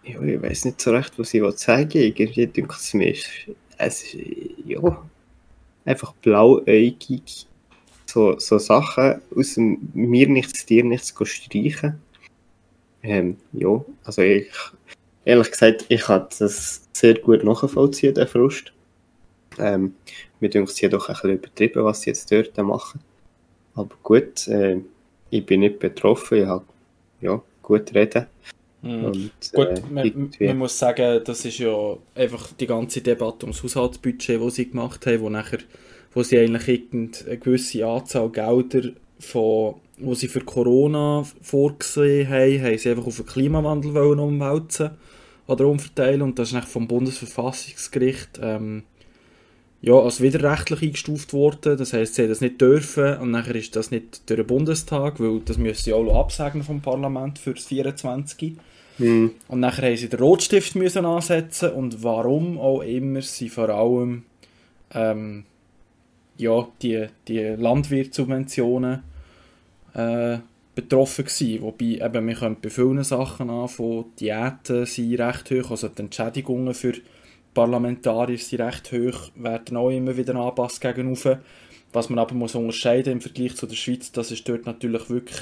ja, 0.04 0.22
ich 0.22 0.42
weiß 0.42 0.66
nicht 0.66 0.82
so 0.82 0.92
recht, 0.92 1.18
was 1.18 1.34
ich 1.34 1.56
zeigen 1.56 1.94
will. 1.94 2.04
Irgendwie 2.04 2.48
denke 2.48 2.76
es 2.78 2.94
mir, 2.94 3.14
es 3.78 4.04
ist, 4.04 4.18
ja, 4.66 5.06
einfach 5.86 6.14
blauäugig 6.16 7.48
so, 8.06 8.38
so 8.38 8.58
Sachen 8.58 9.22
aus 9.36 9.56
dem 9.56 9.90
mir 9.94 10.28
nichts, 10.28 10.66
dir 10.66 10.84
nichts 10.84 11.14
streichen. 11.24 12.02
Ähm, 13.02 13.38
ja, 13.54 13.84
also 14.04 14.22
ich, 14.22 14.52
ehrlich 15.26 15.52
gesagt, 15.52 15.86
ich 15.90 16.08
habe 16.08 16.30
das 16.38 16.88
sehr 16.94 17.16
gut 17.16 17.44
nachvollziehen, 17.44 18.14
den 18.14 18.28
Frust. 18.28 18.74
Ähm, 19.58 19.96
mir 20.40 20.50
denkt 20.50 20.70
es 20.70 20.90
doch 20.90 21.10
ein 21.10 21.16
bisschen 21.16 21.32
übertrieben, 21.32 21.84
was 21.84 22.02
sie 22.02 22.10
jetzt 22.10 22.32
dort 22.32 22.58
machen. 22.58 23.02
Aber 23.76 23.96
gut, 24.04 24.48
äh, 24.48 24.80
ich 25.34 25.46
bin 25.46 25.62
nicht 25.62 25.80
betroffen, 25.80 26.40
ich 26.40 26.46
habe 26.46 26.66
ja, 27.22 27.42
gut 27.64 27.94
reden. 27.96 28.28
Mhm. 28.82 29.06
Und, 29.06 29.32
Gut, 29.54 29.68
äh, 29.68 29.82
man, 29.90 30.32
man, 30.40 30.58
muss 30.58 30.78
sagen, 30.78 31.22
das 31.26 31.46
ist 31.46 31.58
ja 31.58 31.98
einfach 32.14 32.52
die 32.54 32.68
ganze 32.68 33.02
Debatte 33.02 33.46
ums 33.46 33.64
Haushaltsbudget, 33.64 34.42
das 34.42 34.56
sie 34.56 34.70
gemacht 34.70 35.06
haben, 35.08 35.22
wo, 35.22 35.30
nachher, 35.30 35.60
wo 36.14 36.22
sie 36.22 36.38
eigentlich 36.38 36.84
eine 36.92 37.38
gewisse 37.38 37.86
Anzahl 37.86 38.30
Gelder, 38.30 38.92
von, 39.20 39.76
wo 39.98 40.14
sie 40.14 40.28
für 40.28 40.42
Corona 40.42 41.26
vorgesehen 41.42 42.30
haben, 42.30 42.62
haben 42.62 42.78
sie 42.78 42.90
einfach 42.90 43.08
auf 43.08 43.16
den 43.16 43.26
Klimawandel 43.26 43.94
wollen 43.94 44.20
umwälzen 44.20 44.92
oder 45.48 45.66
umverteilen 45.68 46.22
und 46.22 46.38
das 46.38 46.50
ist 46.50 46.54
nach 46.54 46.68
vom 46.68 46.88
Bundesverfassungsgericht 46.88 48.40
ähm, 48.42 48.84
ja, 49.84 50.00
als 50.00 50.22
widerrechtlich 50.22 50.82
eingestuft 50.82 51.34
worden. 51.34 51.78
Das 51.78 51.92
heisst, 51.92 52.16
sie 52.16 52.24
haben 52.24 52.30
das 52.30 52.40
nicht 52.40 52.60
dürfen 52.60 53.18
und 53.18 53.32
nachher 53.32 53.56
ist 53.56 53.76
das 53.76 53.92
nicht 53.92 54.30
durch 54.30 54.40
den 54.40 54.48
Bundestag, 54.48 55.20
weil 55.20 55.42
das 55.42 55.58
müssen 55.58 55.84
sie 55.84 55.94
auch 55.94 56.22
absagen 56.22 56.64
vom 56.64 56.82
Parlament 56.82 57.38
für 57.38 57.54
das 57.54 57.66
24. 57.66 58.56
Mhm. 58.98 59.32
Und 59.50 59.60
nachher 59.60 59.90
haben 59.90 59.98
sie 59.98 60.08
den 60.08 60.22
Rotstift 60.22 60.76
müssen 60.76 61.06
ansetzen 61.06 61.72
und 61.72 62.02
warum 62.02 62.58
auch 62.58 62.82
immer 62.82 63.22
sie 63.22 63.50
vor 63.50 63.68
allem 63.68 64.24
ähm, 64.94 65.44
ja, 66.38 66.66
die, 66.82 67.08
die 67.28 67.42
Landwirtssubventionen 67.42 69.04
äh, 69.96 70.38
betroffen 70.76 71.26
gewesen. 71.26 71.62
Wobei 71.62 72.06
eben, 72.06 72.28
wir 72.28 72.36
können 72.36 72.58
bei 72.62 72.70
vielen 72.70 73.04
Sachen 73.04 73.50
an, 73.50 73.68
von 73.68 74.06
Diäten 74.18 74.86
sind 74.86 75.20
recht 75.20 75.52
hoch, 75.52 75.72
also 75.72 75.90
die 75.90 76.04
Entschädigungen 76.04 76.74
für 76.74 76.94
Parlamentarier 77.54 78.38
sind 78.38 78.62
recht 78.62 78.92
hoch, 78.92 79.32
werden 79.36 79.78
auch 79.78 79.90
immer 79.90 80.16
wieder 80.18 80.36
angepasst 80.36 80.82
gegenüber. 80.82 81.40
Was 81.92 82.10
man 82.10 82.20
aber 82.20 82.34
muss 82.34 82.56
unterscheiden 82.56 83.14
im 83.14 83.22
Vergleich 83.22 83.56
zu 83.56 83.68
der 83.68 83.76
Schweiz, 83.76 84.12
das 84.12 84.32
ist 84.32 84.48
dort 84.50 84.66
natürlich 84.66 85.10
wirklich 85.10 85.40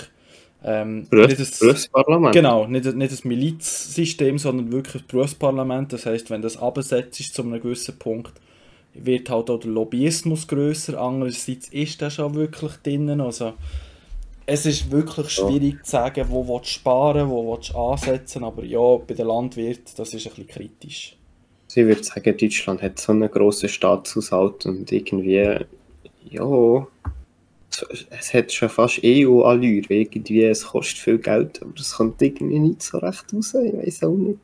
ähm, 0.63 1.07
Berufsparlament. 1.09 2.35
Genau, 2.35 2.67
nicht, 2.67 2.85
nicht 2.93 3.11
das 3.11 3.23
Milizsystem, 3.23 4.37
sondern 4.37 4.71
wirklich 4.71 5.01
das 5.03 5.11
Berufsparlament. 5.11 5.93
Das 5.93 6.05
heißt, 6.05 6.29
wenn 6.29 6.41
das 6.41 6.57
abgesetzt 6.57 7.19
ist 7.19 7.33
zu 7.33 7.41
einem 7.41 7.61
gewissen 7.61 7.97
Punkt, 7.97 8.33
wird 8.93 9.29
halt 9.29 9.49
auch 9.49 9.59
der 9.59 9.71
Lobbyismus 9.71 10.47
grösser. 10.47 10.99
Andererseits 10.99 11.69
ist 11.69 12.01
das 12.01 12.15
schon 12.15 12.35
wirklich 12.35 12.73
drinnen. 12.83 13.21
Also, 13.21 13.53
es 14.45 14.65
ist 14.65 14.91
wirklich 14.91 15.29
schwierig 15.29 15.75
ja. 15.77 15.83
zu 15.83 15.91
sagen, 15.91 16.25
wo 16.29 16.59
du 16.59 16.65
sparen 16.65 17.29
wo 17.29 17.57
du 17.57 17.77
ansetzen 17.77 18.43
aber 18.43 18.63
ja, 18.63 18.97
bei 18.97 19.13
den 19.13 19.27
Landwirten, 19.27 19.93
das 19.95 20.13
ist 20.13 20.27
ein 20.27 20.33
bisschen 20.35 20.47
kritisch. 20.47 21.15
Ich 21.75 21.85
würde 21.85 22.03
sagen, 22.03 22.37
Deutschland 22.37 22.81
hat 22.81 22.99
so 22.99 23.11
einen 23.11 23.31
grossen 23.31 23.69
Staatshaushalt 23.69 24.65
und 24.65 24.91
irgendwie, 24.91 25.57
ja, 26.29 26.87
es 28.09 28.33
hat 28.33 28.51
schon 28.51 28.69
fast 28.69 28.99
EU-Allure, 29.03 29.85
irgendwie, 29.89 30.43
es 30.43 30.65
kostet 30.65 30.97
viel 30.97 31.17
Geld, 31.17 31.61
aber 31.61 31.73
es 31.77 31.93
kommt 31.93 32.21
irgendwie 32.21 32.59
nicht 32.59 32.83
so 32.83 32.97
recht 32.97 33.33
raus, 33.33 33.53
ich 33.53 33.73
weiß 33.73 34.03
auch 34.03 34.15
nicht. 34.15 34.39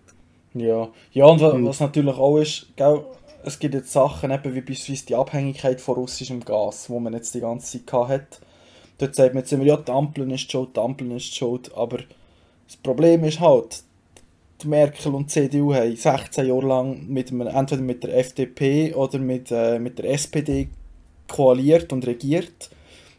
Ja, 0.53 0.89
ja 1.12 1.25
und 1.25 1.41
was, 1.41 1.53
hm. 1.53 1.65
was 1.65 1.79
natürlich 1.79 2.15
auch 2.15 2.38
ist, 2.38 2.67
gell, 2.75 3.03
es 3.43 3.60
gibt 3.60 3.74
jetzt 3.75 3.91
Sachen, 3.91 4.31
eben 4.31 4.55
wie 4.55 4.62
beispielsweise 4.62 5.05
die 5.05 5.15
Abhängigkeit 5.15 5.79
von 5.79 5.96
russischem 5.96 6.43
Gas, 6.43 6.89
wo 6.89 7.00
man 7.00 7.13
jetzt 7.13 7.34
die 7.36 7.39
ganze 7.39 7.84
Zeit 7.86 8.10
hat. 8.10 8.41
Dort 8.98 9.15
sagt 9.15 9.34
man 9.34 9.43
jetzt 9.43 9.53
immer, 9.53 9.63
ja, 9.63 9.77
die 9.77 9.91
Ampeln 9.91 10.31
ist 10.31 10.51
schuld, 10.51 10.75
die 10.75 10.79
Ampeln 10.79 11.12
ist 11.12 11.36
schuld, 11.36 11.72
aber 11.75 12.00
das 12.67 12.77
Problem 12.77 13.24
ist 13.24 13.39
halt, 13.39 13.84
die 14.62 14.68
Merkel 14.68 15.14
und 15.14 15.28
die 15.28 15.50
CDU 15.50 15.74
haben 15.74 15.96
16 15.96 16.48
Jahre 16.48 16.66
lang 16.66 17.08
mit 17.08 17.32
einem, 17.32 17.48
entweder 17.48 17.82
mit 17.82 18.04
der 18.04 18.18
FDP 18.18 18.94
oder 18.94 19.20
mit, 19.20 19.52
äh, 19.52 19.80
mit 19.80 20.00
der 20.00 20.12
SPD 20.12 20.70
koaliert 21.28 21.94
und 21.94 22.06
regiert 22.08 22.70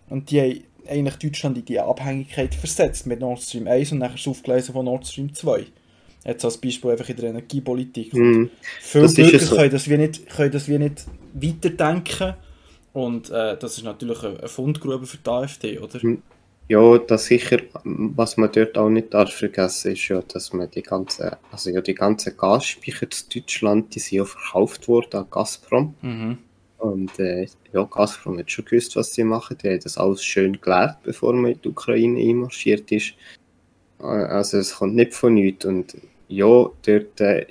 und 0.08 0.30
die 0.30 0.40
haben 0.40 0.62
eigentlich 0.88 1.16
Deutschland 1.16 1.58
in 1.58 1.64
die 1.64 1.78
Abhängigkeit 1.78 2.54
versetzt 2.54 3.06
mit 3.06 3.20
Nord 3.20 3.42
Stream 3.42 3.66
1 3.66 3.92
und 3.92 3.98
nachher 3.98 4.16
das 4.16 4.26
Aufgleisen 4.26 4.72
von 4.72 4.86
Nord 4.86 5.06
Stream 5.06 5.34
2. 5.34 5.66
Jetzt 6.24 6.44
als 6.44 6.58
Beispiel 6.58 6.90
einfach 6.90 7.08
in 7.08 7.16
der 7.16 7.30
Energiepolitik. 7.30 8.14
Mm, 8.14 8.50
viele 8.80 9.08
Bürger 9.08 9.38
so. 9.38 9.56
können, 9.56 9.70
das 9.70 9.88
wie 9.88 9.98
nicht, 9.98 10.28
können 10.28 10.50
das 10.50 10.68
wie 10.68 10.78
nicht 10.78 11.04
weiterdenken 11.34 12.34
und 12.92 13.30
äh, 13.30 13.56
das 13.56 13.78
ist 13.78 13.84
natürlich 13.84 14.22
eine 14.22 14.48
Fundgrube 14.48 15.06
für 15.06 15.18
die 15.18 15.30
AfD, 15.30 15.78
oder? 15.78 16.00
Hm. 16.00 16.22
Ja, 16.68 16.98
das 16.98 17.26
sicher, 17.26 17.60
was 17.84 18.36
man 18.36 18.52
dort 18.52 18.76
auch 18.76 18.90
nicht 18.90 19.14
darf 19.14 19.32
vergessen, 19.32 19.92
ist 19.92 20.08
ja, 20.08 20.20
dass 20.20 20.52
man 20.52 20.70
die 20.70 20.82
ganze, 20.82 21.38
also 21.50 21.70
ja, 21.70 21.80
die 21.80 21.94
ganzen 21.94 22.36
Gasspeicher 22.36 23.08
zu 23.10 23.24
Deutschland, 23.30 23.94
die 23.94 24.00
sind 24.00 24.18
ja 24.18 24.24
verkauft 24.26 24.86
worden 24.86 25.20
an 25.20 25.26
Gazprom. 25.30 25.94
Mhm. 26.02 26.38
Und 26.76 27.18
äh, 27.18 27.46
ja, 27.72 27.84
Gazprom 27.84 28.38
hat 28.38 28.50
schon 28.50 28.66
gewusst, 28.66 28.96
was 28.96 29.14
sie 29.14 29.24
machen. 29.24 29.56
Die 29.62 29.68
haben 29.68 29.80
das 29.80 29.96
alles 29.96 30.22
schön 30.22 30.60
gelernt, 30.60 30.98
bevor 31.02 31.32
man 31.32 31.52
in 31.52 31.60
die 31.62 31.68
Ukraine 31.68 32.20
einmarschiert 32.20 32.92
ist. 32.92 33.14
Äh, 34.00 34.04
also 34.04 34.58
es 34.58 34.74
kommt 34.74 34.94
nicht 34.94 35.14
von 35.14 35.34
nichts. 35.34 35.64
Und 35.64 35.96
ja, 36.28 36.46
dort 36.46 37.20
äh, 37.20 37.46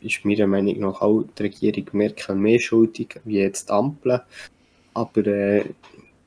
ist 0.00 0.24
meiner 0.24 0.46
Meinung 0.46 0.78
nach 0.80 1.00
auch 1.00 1.24
die 1.38 1.44
Regierung 1.44 1.86
Merkel 1.92 2.36
mehr 2.36 2.60
schuldig 2.60 3.18
wie 3.24 3.38
jetzt 3.38 3.70
die 3.70 3.72
Ampel. 3.72 4.22
Aber 4.94 5.26
äh, 5.26 5.64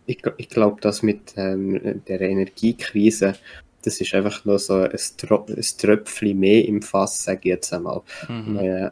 ich, 0.06 0.22
ich 0.38 0.50
glaube, 0.50 0.82
dass 0.82 1.04
mit 1.04 1.34
ähm, 1.38 2.02
der 2.08 2.22
Energiekrise, 2.22 3.36
das 3.84 4.00
ist 4.02 4.14
einfach 4.14 4.46
nur 4.46 4.60
so 4.60 4.76
ein, 4.76 4.92
Tro 5.18 5.46
ein 5.48 5.64
Tröpfchen 5.78 6.40
mehr 6.40 6.66
im 6.66 6.82
Fass, 6.82 7.24
sage 7.24 7.40
ich 7.44 7.46
jetzt 7.46 7.74
einmal. 7.74 8.02
Mhm. 8.28 8.58
Äh, 8.58 8.90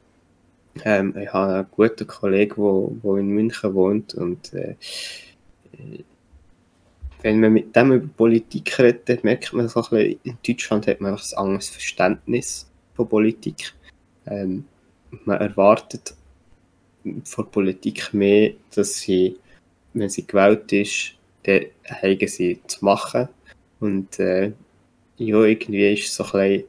ähm, 0.86 1.16
ich 1.18 1.32
habe 1.34 1.54
einen 1.54 1.68
guten 1.72 2.08
Kollegen, 2.08 3.02
der 3.04 3.16
in 3.16 3.30
München 3.30 3.74
wohnt 3.74 4.14
und 4.16 4.54
äh, 4.54 4.76
wenn 7.22 7.40
man 7.40 7.54
mit 7.54 7.76
dem 7.76 7.92
über 7.92 8.08
Politik 8.08 8.80
redet, 8.80 9.24
merkt 9.24 9.52
man 9.54 9.68
so 9.68 9.82
ein 9.82 9.90
bisschen, 9.90 10.20
in 10.24 10.38
Deutschland 10.46 10.88
hat 10.88 11.02
man 11.02 11.12
einfach 11.12 11.26
ein 11.34 11.38
anderes 11.38 11.70
Verständnis 11.70 12.70
von 12.96 13.10
Politik. 13.10 13.74
Ähm, 14.26 14.66
man 15.26 15.40
erwartet 15.40 16.14
von 17.24 17.50
Politik 17.52 18.14
mehr, 18.14 18.54
dass 18.74 19.00
sie, 19.00 19.38
wenn 19.94 20.10
sie 20.10 20.26
gewählt 20.26 20.72
ist, 20.72 21.14
dann 21.44 21.66
haben 22.02 22.28
sie 22.28 22.60
zu 22.68 22.86
machen. 22.86 23.30
Und 23.80 24.20
äh, 24.20 24.52
ja, 25.18 25.44
irgendwie 25.44 25.94
ist 25.94 26.08
es 26.08 26.16
so 26.16 26.24
ein 26.24 26.32
bisschen, 26.32 26.64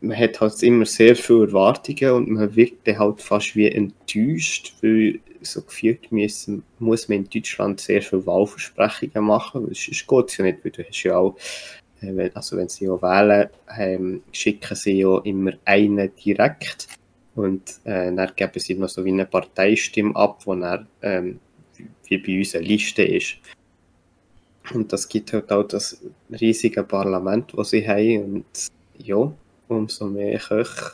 man 0.00 0.18
hat 0.18 0.40
halt 0.40 0.62
immer 0.62 0.84
sehr 0.86 1.16
viele 1.16 1.46
Erwartungen 1.46 2.10
und 2.12 2.30
man 2.30 2.54
wird 2.54 2.74
dann 2.84 2.98
halt 2.98 3.22
fast 3.22 3.56
wie 3.56 3.68
enttäuscht, 3.68 4.74
weil 4.82 5.20
so 5.40 5.62
gefühlt 5.62 6.10
müssen, 6.10 6.62
muss 6.78 7.08
man 7.08 7.18
in 7.18 7.28
Deutschland 7.30 7.80
sehr 7.80 8.02
viele 8.02 8.26
Wahlversprechungen 8.26 9.24
machen, 9.24 9.66
weil 9.66 9.74
sonst 9.74 10.06
geht 10.06 10.38
ja 10.38 10.44
nicht, 10.44 10.64
weil 10.64 10.72
du 10.72 10.82
hast 10.84 11.02
ja 11.02 11.16
auch, 11.16 11.36
äh, 12.00 12.30
also 12.34 12.56
wenn 12.56 12.68
sie 12.68 12.86
ja 12.86 13.00
wählen, 13.00 13.48
ähm, 13.76 14.22
schicken 14.32 14.74
sie 14.74 15.00
ja 15.00 15.18
immer 15.20 15.52
einen 15.64 16.10
direkt 16.16 16.88
und 17.34 17.80
äh, 17.84 18.12
dann 18.14 18.32
geben 18.36 18.60
sie 18.60 18.74
noch 18.74 18.88
so 18.88 19.04
wie 19.04 19.12
eine 19.12 19.26
Parteistimme 19.26 20.14
ab, 20.16 20.42
wo 20.44 20.54
dann, 20.54 20.86
ähm, 21.02 21.40
wie 22.14 22.18
bei 22.18 22.38
uns 22.38 22.54
eine 22.54 22.64
Liste 22.64 23.02
ist. 23.02 23.36
Und 24.72 24.92
das 24.92 25.08
gibt 25.08 25.32
halt 25.32 25.52
auch 25.52 25.64
das 25.64 26.00
riesige 26.30 26.84
Parlament, 26.84 27.52
das 27.56 27.70
sie 27.70 27.86
haben. 27.86 28.34
Und 28.34 28.68
ja, 28.98 29.32
umso 29.68 30.06
mehr 30.06 30.38
Köche 30.38 30.92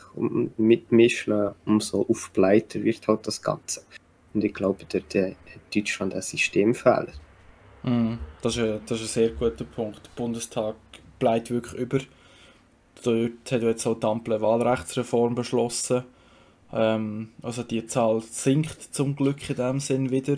mitmischen, 0.57 1.51
umso 1.65 2.05
aufbleiter 2.07 2.83
wird 2.83 3.07
halt 3.07 3.27
das 3.27 3.41
Ganze. 3.41 3.83
Und 4.33 4.43
ich 4.43 4.53
glaube, 4.53 4.85
dort 4.89 5.15
hat 5.15 5.35
Deutschland 5.75 6.13
ein 6.13 6.21
Systemfehler. 6.21 7.13
Mm, 7.83 8.15
das, 8.41 8.57
ist 8.57 8.63
ein, 8.63 8.79
das 8.85 9.01
ist 9.01 9.17
ein 9.17 9.23
sehr 9.23 9.29
guter 9.31 9.65
Punkt. 9.65 10.01
Der 10.05 10.11
Bundestag 10.15 10.75
bleibt 11.19 11.49
wirklich 11.49 11.81
über. 11.81 11.99
Dort 13.03 13.51
hat 13.51 13.61
jetzt 13.61 13.87
auch 13.87 13.99
die 13.99 14.05
Ampel 14.05 14.39
Wahlrechtsreform 14.39 15.35
beschlossen. 15.35 16.03
Ähm, 16.71 17.29
also 17.41 17.63
die 17.63 17.85
Zahl 17.87 18.21
sinkt 18.21 18.93
zum 18.93 19.15
Glück 19.15 19.49
in 19.49 19.55
dem 19.55 19.79
Sinn 19.79 20.11
wieder. 20.11 20.37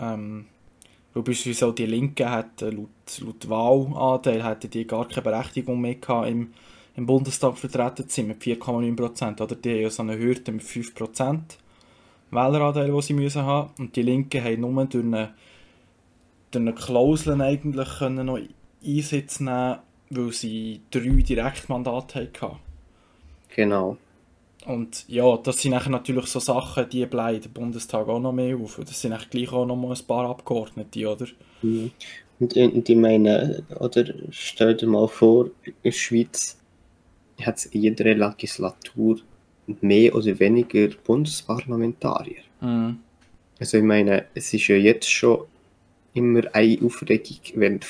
Ähm, 0.00 0.46
weil 1.14 1.22
beispielsweise 1.22 1.66
auch 1.66 1.74
die 1.74 1.86
Linken 1.86 2.28
hat, 2.28 2.60
laut, 2.60 3.20
laut 3.20 3.48
Wahlanteil 3.48 4.44
hätten 4.44 4.70
die 4.70 4.86
gar 4.86 5.08
keine 5.08 5.22
Berechtigung 5.22 5.80
mehr 5.80 5.94
gehabt, 5.94 6.28
im, 6.28 6.52
im 6.94 7.06
Bundestag 7.06 7.56
vertreten 7.56 8.08
zu 8.08 8.16
sein 8.16 8.28
mit 8.28 8.42
4,9%. 8.42 9.42
Oder 9.42 9.54
die 9.54 9.70
haben 9.70 9.80
ja 9.80 9.90
so 9.90 10.02
eine 10.02 10.18
Hürde 10.18 10.52
mit 10.52 10.62
5% 10.62 11.40
Wähleranteil, 12.30 12.92
die 12.92 13.02
sie 13.02 13.14
müssen 13.14 13.42
haben 13.42 13.70
Und 13.78 13.96
die 13.96 14.02
Linken 14.02 14.44
haben 14.44 14.60
nur 14.60 14.84
durch 14.84 15.04
eine, 15.04 15.34
durch 16.50 16.62
eine 16.62 16.74
Klausel 16.74 17.40
eigentlich 17.40 17.88
können 17.98 18.26
noch 18.26 18.40
Einsitz 18.84 19.40
nehmen 19.40 19.78
weil 20.10 20.32
sie 20.32 20.82
drei 20.90 21.08
Direktmandate 21.08 22.28
hatten. 22.40 22.56
Genau. 23.54 23.96
Und 24.66 25.08
ja, 25.08 25.36
das 25.36 25.62
sind 25.62 25.72
natürlich 25.88 26.26
so 26.26 26.40
Sachen, 26.40 26.88
die 26.90 27.06
bleiben 27.06 27.44
im 27.44 27.52
Bundestag 27.52 28.08
auch 28.08 28.18
noch 28.18 28.32
mehr 28.32 28.56
auf. 28.56 28.80
Das 28.84 29.00
sind 29.00 29.30
gleich 29.30 29.52
auch 29.52 29.64
noch 29.64 29.76
mal 29.76 29.94
ein 29.94 30.06
paar 30.06 30.28
Abgeordnete, 30.28 31.08
oder? 31.08 31.26
Mhm. 31.62 31.92
Und, 32.40 32.56
und 32.56 32.88
ich 32.88 32.96
meine, 32.96 33.62
oder 33.78 34.04
stell 34.30 34.76
dir 34.76 34.88
mal 34.88 35.08
vor, 35.08 35.46
in 35.64 35.72
der 35.84 35.92
Schweiz 35.92 36.58
hat 37.40 37.58
es 37.58 37.66
in 37.66 37.82
jeder 37.82 38.14
Legislatur 38.14 39.20
mehr 39.80 40.14
oder 40.14 40.38
weniger 40.38 40.88
Bundesparlamentarier. 41.04 42.42
Mhm. 42.60 42.98
Also 43.58 43.78
ich 43.78 43.84
meine, 43.84 44.26
es 44.34 44.52
ist 44.52 44.66
ja 44.66 44.76
jetzt 44.76 45.10
schon 45.10 45.44
immer 46.12 46.42
eine 46.52 46.78
Aufregung, 46.82 47.38
wenn 47.54 47.80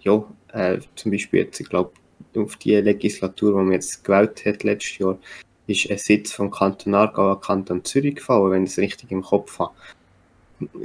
ja, 0.00 0.24
äh, 0.52 0.78
zum 0.94 1.12
Beispiel 1.12 1.40
jetzt, 1.40 1.60
ich 1.60 1.68
glaube, 1.68 1.92
auf 2.36 2.56
die 2.56 2.74
Legislatur, 2.74 3.52
die 3.52 3.64
man 3.64 3.72
jetzt 3.72 4.04
gewählt 4.04 4.44
hat 4.44 4.62
letztes 4.62 4.98
Jahr, 4.98 5.18
ist 5.66 5.90
ein 5.90 5.98
Sitz 5.98 6.32
vom 6.32 6.50
Kanton 6.50 6.94
Aargau 6.94 7.32
an 7.32 7.40
Kanton 7.40 7.84
Zürich 7.84 8.16
gefallen, 8.16 8.50
wenn 8.50 8.64
ich 8.64 8.70
es 8.70 8.78
richtig 8.78 9.10
im 9.10 9.22
Kopf 9.22 9.58
habe. 9.58 9.72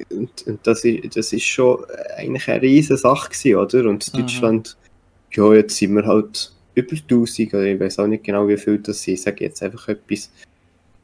Und, 0.10 0.48
und 0.48 0.60
das, 0.64 0.84
ist, 0.84 1.16
das 1.16 1.32
ist 1.32 1.46
schon 1.46 1.86
eigentlich 2.18 2.48
eine 2.50 2.62
riesige 2.62 2.98
Sache 2.98 3.30
gewesen, 3.30 3.56
oder? 3.56 3.90
Und 3.90 4.08
in 4.08 4.22
Deutschland, 4.22 4.78
ja, 5.32 5.54
jetzt 5.54 5.78
sind 5.78 5.96
wir 5.96 6.06
halt 6.06 6.52
über 6.76 6.96
1000, 6.96 7.54
oder 7.54 7.66
ich 7.66 7.80
weiß 7.80 8.00
auch 8.00 8.08
nicht 8.08 8.24
genau, 8.24 8.48
wie 8.48 8.58
viel 8.58 8.80
das 8.80 9.02
sind. 9.02 9.16
Ich 9.16 9.22
sage 9.22 9.46
jetzt 9.46 9.62
einfach 9.64 9.88
etwas. 9.88 10.32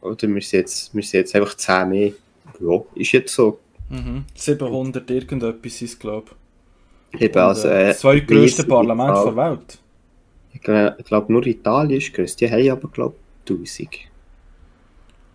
Oder 0.02 0.28
wir 0.28 0.42
sind 0.42 0.60
jetzt, 0.60 0.94
wir 0.94 1.04
sind 1.04 1.20
jetzt 1.20 1.36
einfach 1.36 1.56
10 1.56 1.90
mehr. 1.90 2.12
Ja, 2.60 2.82
ist 2.96 3.12
jetzt 3.12 3.34
so. 3.34 3.60
Mhm. 3.90 4.26
700 4.36 5.10
irgendetwas 5.10 5.82
ist 5.82 6.00
glaube 6.00 6.32
ich. 7.14 7.22
Eben, 7.22 7.38
also, 7.38 7.70
äh, 7.70 7.88
das 7.88 8.00
zweitgrößte 8.00 8.66
Parlament 8.66 9.26
der 9.26 9.36
Welt. 9.36 9.80
Ich 10.54 10.62
glaube, 10.62 10.98
glaub, 11.04 11.30
nur 11.30 11.46
Italien 11.46 12.00
ist 12.00 12.14
größte. 12.14 12.46
Die 12.46 12.52
haben 12.52 12.70
aber, 12.70 12.90
glaube 12.90 13.16
ich, 13.16 13.27
1000. 13.50 13.90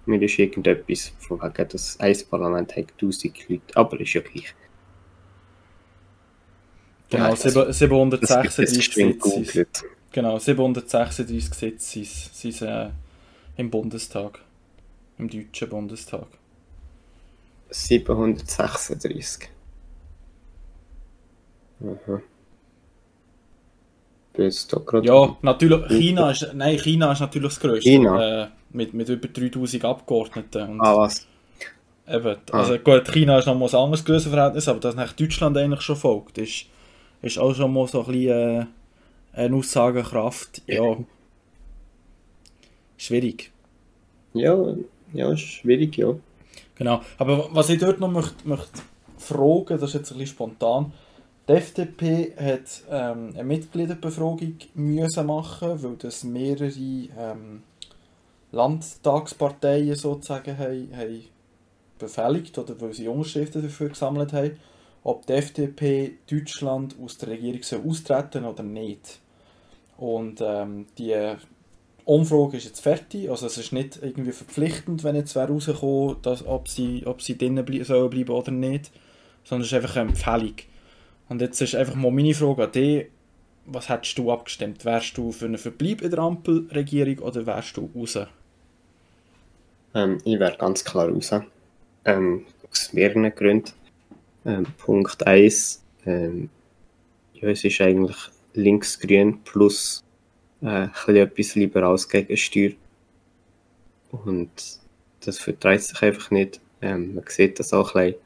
Mir 0.06 0.20
ist 0.20 0.38
irgendetwas 0.38 1.12
von 1.18 1.40
wegen, 1.40 1.68
das 1.68 1.98
Eisparlament 2.00 2.76
hat 2.76 2.92
1000 2.92 3.48
Leute, 3.48 3.76
aber 3.76 4.00
ist 4.00 4.12
ja 4.12 4.20
gleich. 4.20 4.54
Genau, 7.10 7.28
ja, 7.28 7.72
736 7.72 9.50
Sitze. 9.50 9.84
Genau, 10.12 10.38
736 10.38 11.54
Sitze 11.54 12.04
sind, 12.04 12.62
äh, 12.62 12.90
im 13.56 13.70
Bundestag. 13.70 14.40
Im 15.18 15.28
deutschen 15.28 15.68
Bundestag. 15.68 16.26
736. 17.70 19.48
Mhm. 24.36 25.02
Ja, 25.02 25.36
natürlich, 25.42 25.88
China 25.88 26.30
ist, 26.30 26.48
nein, 26.54 26.78
China 26.78 27.12
ist 27.12 27.20
natürlich 27.20 27.48
das 27.48 27.60
größte. 27.60 27.88
China? 27.88 28.44
Äh, 28.44 28.48
mit, 28.70 28.94
mit 28.94 29.08
über 29.08 29.28
3000 29.28 29.84
Abgeordneten. 29.84 30.70
Und 30.70 30.80
ah, 30.80 30.96
was? 30.96 31.26
Eben, 32.08 32.36
ah. 32.50 32.58
also 32.58 32.78
gut, 32.78 33.08
China 33.12 33.38
ist 33.38 33.46
noch 33.46 33.58
mal 33.58 33.68
ein 33.68 33.74
anderes 33.74 34.04
Grössenverhältnis, 34.04 34.68
aber 34.68 34.80
dass 34.80 34.94
nach 34.94 35.12
Deutschland 35.12 35.56
eigentlich 35.56 35.82
schon 35.82 35.96
folgt, 35.96 36.38
ist, 36.38 36.66
ist 37.20 37.38
auch 37.38 37.54
schon 37.54 37.72
mal 37.72 37.86
so 37.86 38.00
ein 38.04 38.06
bisschen 38.06 38.60
äh, 38.60 38.66
eine 39.34 39.56
Aussagekraft. 39.56 40.62
Ja. 40.66 40.96
Schwierig. 42.96 43.50
Ja, 44.34 44.74
ja, 45.12 45.36
schwierig, 45.36 45.96
ja. 45.96 46.14
Genau, 46.76 47.02
aber 47.18 47.48
was 47.52 47.68
ich 47.68 47.78
dort 47.78 48.00
noch 48.00 48.10
möchte, 48.10 48.48
möchte 48.48 48.80
fragen, 49.18 49.78
das 49.78 49.90
ist 49.90 49.94
jetzt 49.94 50.12
ein 50.12 50.18
bisschen 50.18 50.34
spontan, 50.34 50.92
die 51.52 51.56
FDP 51.56 52.32
hat 52.36 52.82
ähm, 52.90 53.30
eine 53.34 53.44
Mitgliederbefragung 53.44 54.56
müssen 54.74 55.26
machen, 55.26 55.82
weil 55.82 55.96
das 55.96 56.24
mehrere 56.24 56.72
ähm, 56.78 57.62
Landtagsparteien 58.52 59.94
sozusagen 59.94 60.56
haben, 60.56 60.96
haben 60.96 61.24
befehligt 61.98 62.56
oder 62.56 62.80
weil 62.80 62.94
sie 62.94 63.08
Unterschriften 63.08 63.62
dafür 63.62 63.90
gesammelt 63.90 64.32
haben, 64.32 64.58
ob 65.04 65.26
die 65.26 65.34
FDP 65.34 66.14
Deutschland 66.30 66.96
aus 67.02 67.18
der 67.18 67.30
Regierung 67.30 67.62
soll 67.62 67.82
austreten 67.86 68.44
oder 68.44 68.62
nicht. 68.62 69.20
Und 69.98 70.40
ähm, 70.40 70.86
die 70.96 71.34
Umfrage 72.06 72.56
ist 72.56 72.64
jetzt 72.64 72.80
fertig, 72.80 73.28
also 73.28 73.46
es 73.46 73.58
ist 73.58 73.72
nicht 73.72 73.98
irgendwie 74.00 74.32
verpflichtend, 74.32 75.04
wenn 75.04 75.16
jetzt 75.16 75.36
wer 75.36 75.50
rauskommt, 75.50 76.24
dass, 76.24 76.46
ob 76.46 76.68
sie, 76.68 77.02
ob 77.04 77.20
sie 77.20 77.36
drinnen 77.36 77.64
bleiben 77.64 77.84
sollen 77.84 78.28
oder 78.30 78.50
nicht, 78.50 78.90
sondern 79.44 79.66
es 79.66 79.72
ist 79.72 79.74
einfach 79.74 79.96
eine 79.96 80.08
Empfehlung. 80.08 80.54
Und 81.28 81.40
jetzt 81.40 81.60
ist 81.60 81.74
einfach 81.74 81.94
mal 81.94 82.10
meine 82.10 82.34
Frage 82.34 82.64
an 82.64 82.72
dich, 82.72 83.06
was 83.66 83.88
hättest 83.88 84.18
du 84.18 84.30
abgestimmt? 84.30 84.84
Wärst 84.84 85.16
du 85.16 85.32
für 85.32 85.46
einen 85.46 85.58
Verbleib 85.58 86.02
in 86.02 86.10
der 86.10 86.18
Ampelregierung 86.18 87.18
oder 87.18 87.46
wärst 87.46 87.76
du 87.76 87.90
raus? 87.94 88.18
Ähm, 89.94 90.18
ich 90.24 90.38
wäre 90.38 90.56
ganz 90.56 90.84
klar 90.84 91.08
raus. 91.08 91.32
Ähm, 92.04 92.44
aus 92.70 92.92
mehreren 92.92 93.32
Gründen. 93.34 93.72
Ähm, 94.44 94.66
Punkt 94.78 95.24
1, 95.24 95.82
ähm, 96.04 96.48
ja, 97.34 97.48
es 97.48 97.62
ist 97.62 97.80
eigentlich 97.80 98.16
linksgrün 98.54 99.38
plus 99.44 100.02
äh, 100.62 100.88
etwas 101.06 101.54
liberales 101.54 102.08
Gegensteuer. 102.08 102.72
Und 104.10 104.50
das 105.20 105.38
vertreibt 105.38 105.82
sich 105.82 106.02
einfach 106.02 106.30
nicht. 106.30 106.60
Ähm, 106.80 107.14
man 107.14 107.24
sieht 107.28 107.60
das 107.60 107.72
auch 107.72 107.94
ein 107.94 108.12
bisschen. 108.12 108.22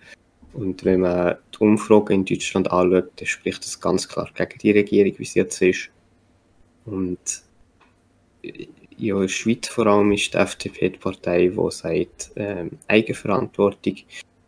Und 0.56 0.86
wenn 0.86 1.00
man 1.00 1.36
die 1.52 1.58
Umfrage 1.58 2.14
in 2.14 2.24
Deutschland 2.24 2.70
anschaut, 2.70 3.10
dann 3.16 3.26
spricht 3.26 3.62
das 3.62 3.78
ganz 3.78 4.08
klar 4.08 4.30
gegen 4.34 4.58
die 4.58 4.70
Regierung, 4.70 5.12
wie 5.18 5.24
sie 5.24 5.40
jetzt 5.40 5.60
ist. 5.60 5.90
Und 6.86 7.18
ja, 8.96 9.14
in 9.16 9.20
der 9.20 9.28
Schweiz 9.28 9.68
vor 9.68 9.86
allem 9.86 10.12
ist 10.12 10.32
die 10.32 10.38
FDP 10.38 10.88
die 10.88 10.98
Partei, 10.98 11.48
die 11.48 11.70
sagt, 11.70 12.30
ähm, 12.36 12.70
Eigenverantwortung. 12.88 13.96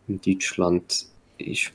In 0.07 0.19
Deutschland 0.19 1.05
ist, 1.37 1.71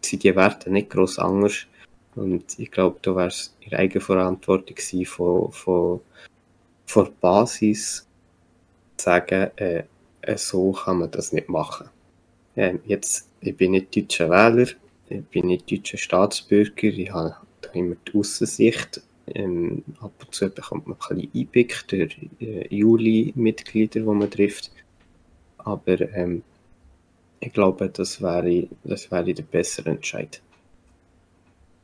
sind 0.00 0.22
die 0.22 0.34
Werte 0.34 0.70
nicht 0.70 0.88
gross 0.88 1.18
anders. 1.18 1.66
Und 2.14 2.58
ich 2.58 2.70
glaube, 2.70 2.98
da 3.02 3.14
wäre 3.14 3.28
es 3.28 3.54
ihre 3.60 3.76
Eigenverantwortung 3.76 4.76
gewesen, 4.76 5.04
von, 5.04 5.52
von, 5.52 6.00
von 6.86 7.04
der 7.04 7.12
Basis 7.20 8.06
zu 8.96 9.04
sagen, 9.04 9.50
äh, 9.56 9.84
so 10.36 10.72
kann 10.72 11.00
man 11.00 11.10
das 11.10 11.32
nicht 11.32 11.50
machen. 11.50 11.90
Ähm, 12.56 12.80
jetzt, 12.86 13.28
ich 13.46 13.56
bin 13.56 13.72
nicht 13.72 13.94
deutscher 13.94 14.30
Wähler, 14.30 14.68
ich 15.08 15.24
bin 15.26 15.46
nicht 15.46 15.70
deutscher 15.70 15.98
Staatsbürger, 15.98 16.88
ich 16.88 17.10
habe 17.12 17.36
immer 17.72 17.96
die 18.06 18.18
Aussicht, 18.18 19.02
ähm, 19.26 19.82
ab 20.00 20.12
und 20.20 20.34
zu 20.34 20.50
bekommt 20.50 20.86
man 20.86 20.96
ein 21.10 21.16
bisschen 21.16 21.30
Einblick 21.34 21.88
durch 21.88 22.16
äh, 22.40 22.74
Juli-Mitglieder, 22.74 24.00
die 24.00 24.06
man 24.06 24.30
trifft. 24.30 24.70
Aber 25.58 26.00
ähm, 26.14 26.42
ich 27.40 27.52
glaube, 27.52 27.88
das 27.88 28.20
wäre, 28.20 28.68
das 28.84 29.10
wäre 29.10 29.32
der 29.32 29.42
bessere 29.42 29.90
Entscheid. 29.90 30.40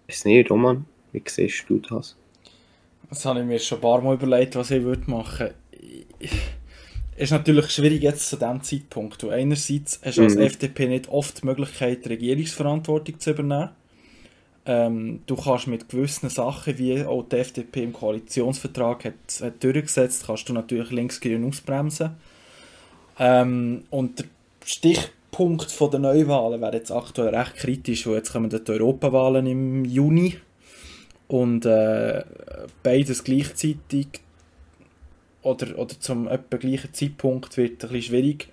Ist 0.07 0.27
nicht, 0.27 0.51
Roman? 0.51 0.85
Wie 1.13 1.23
siehst 1.27 1.65
du 1.69 1.79
das? 1.79 2.17
Das 3.09 3.25
habe 3.25 3.41
ich 3.41 3.47
mir 3.47 3.59
schon 3.59 3.79
ein 3.79 3.83
paar 3.83 4.01
Mal 4.01 4.15
überlegt, 4.15 4.57
was 4.57 4.71
ich 4.71 4.83
würde 4.83 5.11
machen 5.11 5.51
Es 6.19 6.31
ist 7.21 7.31
natürlich 7.33 7.71
schwierig 7.71 8.03
jetzt 8.03 8.29
zu 8.29 8.37
diesem 8.37 8.63
Zeitpunkt. 8.63 9.23
Du 9.23 9.31
einerseits 9.31 10.01
hast 10.03 10.19
du 10.19 10.23
als 10.23 10.37
mhm. 10.37 10.43
FDP 10.43 10.89
nicht 10.89 11.09
oft 11.09 11.43
die 11.43 11.47
Möglichkeit, 11.47 12.09
Regierungsverantwortung 12.09 13.21
zu 13.21 13.31
übernehmen. 13.31 13.71
Ähm, 14.67 15.21
du 15.27 15.37
kannst 15.37 15.67
mit 15.67 15.89
gewissen 15.89 16.31
Sachen, 16.31 16.79
wie 16.79 17.03
auch 17.03 17.25
die 17.29 17.37
FDP 17.37 17.85
im 17.85 17.93
Koalitionsvertrag 17.93 19.05
hat, 19.05 19.15
hat 19.41 19.63
durchgesetzt, 19.63 20.25
kannst 20.27 20.49
du 20.49 20.53
natürlich 20.53 20.91
linksgrün 20.91 21.45
ausbremsen. 21.45 22.11
Ähm, 23.19 23.85
und 23.91 24.19
der 24.19 24.27
Stich, 24.65 25.11
Zeitpunkt 25.31 25.93
der 25.93 26.01
Neuwahlen 26.01 26.61
wäre 26.61 26.77
jetzt 26.77 26.91
aktuell 26.91 27.35
recht 27.35 27.57
kritisch, 27.57 28.07
weil 28.07 28.17
jetzt 28.17 28.33
kommen 28.33 28.51
die 28.51 28.71
Europawahlen 28.71 29.47
im 29.47 29.85
Juni 29.85 30.37
und 31.29 31.65
äh, 31.65 32.25
beides 32.83 33.25
gleichzeitig 33.25 34.21
oder, 35.43 35.79
oder 35.79 35.99
zum 35.99 36.29
etwa 36.29 36.57
gleichen 36.57 36.93
Zeitpunkt 36.93 37.57
wird 37.57 37.73
ein 37.73 37.79
bisschen 37.79 38.03
schwierig. 38.03 38.49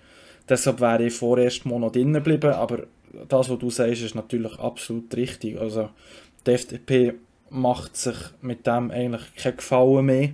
Deshalb 0.48 0.80
wäre 0.80 1.06
ich 1.06 1.14
vorerst 1.14 1.66
mal 1.66 1.80
noch 1.80 1.92
drinnen 1.92 2.14
geblieben, 2.14 2.54
aber 2.54 2.84
das, 3.28 3.50
was 3.50 3.60
du 3.60 3.70
sagst, 3.70 4.02
ist 4.02 4.16
natürlich 4.16 4.58
absolut 4.60 5.16
richtig. 5.16 5.60
Also 5.60 5.90
die 6.46 6.52
FDP 6.52 7.14
macht 7.50 7.96
sich 7.98 8.16
mit 8.42 8.66
dem 8.68 8.92
eigentlich 8.92 9.36
keinen 9.36 9.58
Gefallen 9.58 10.06
mehr. 10.06 10.30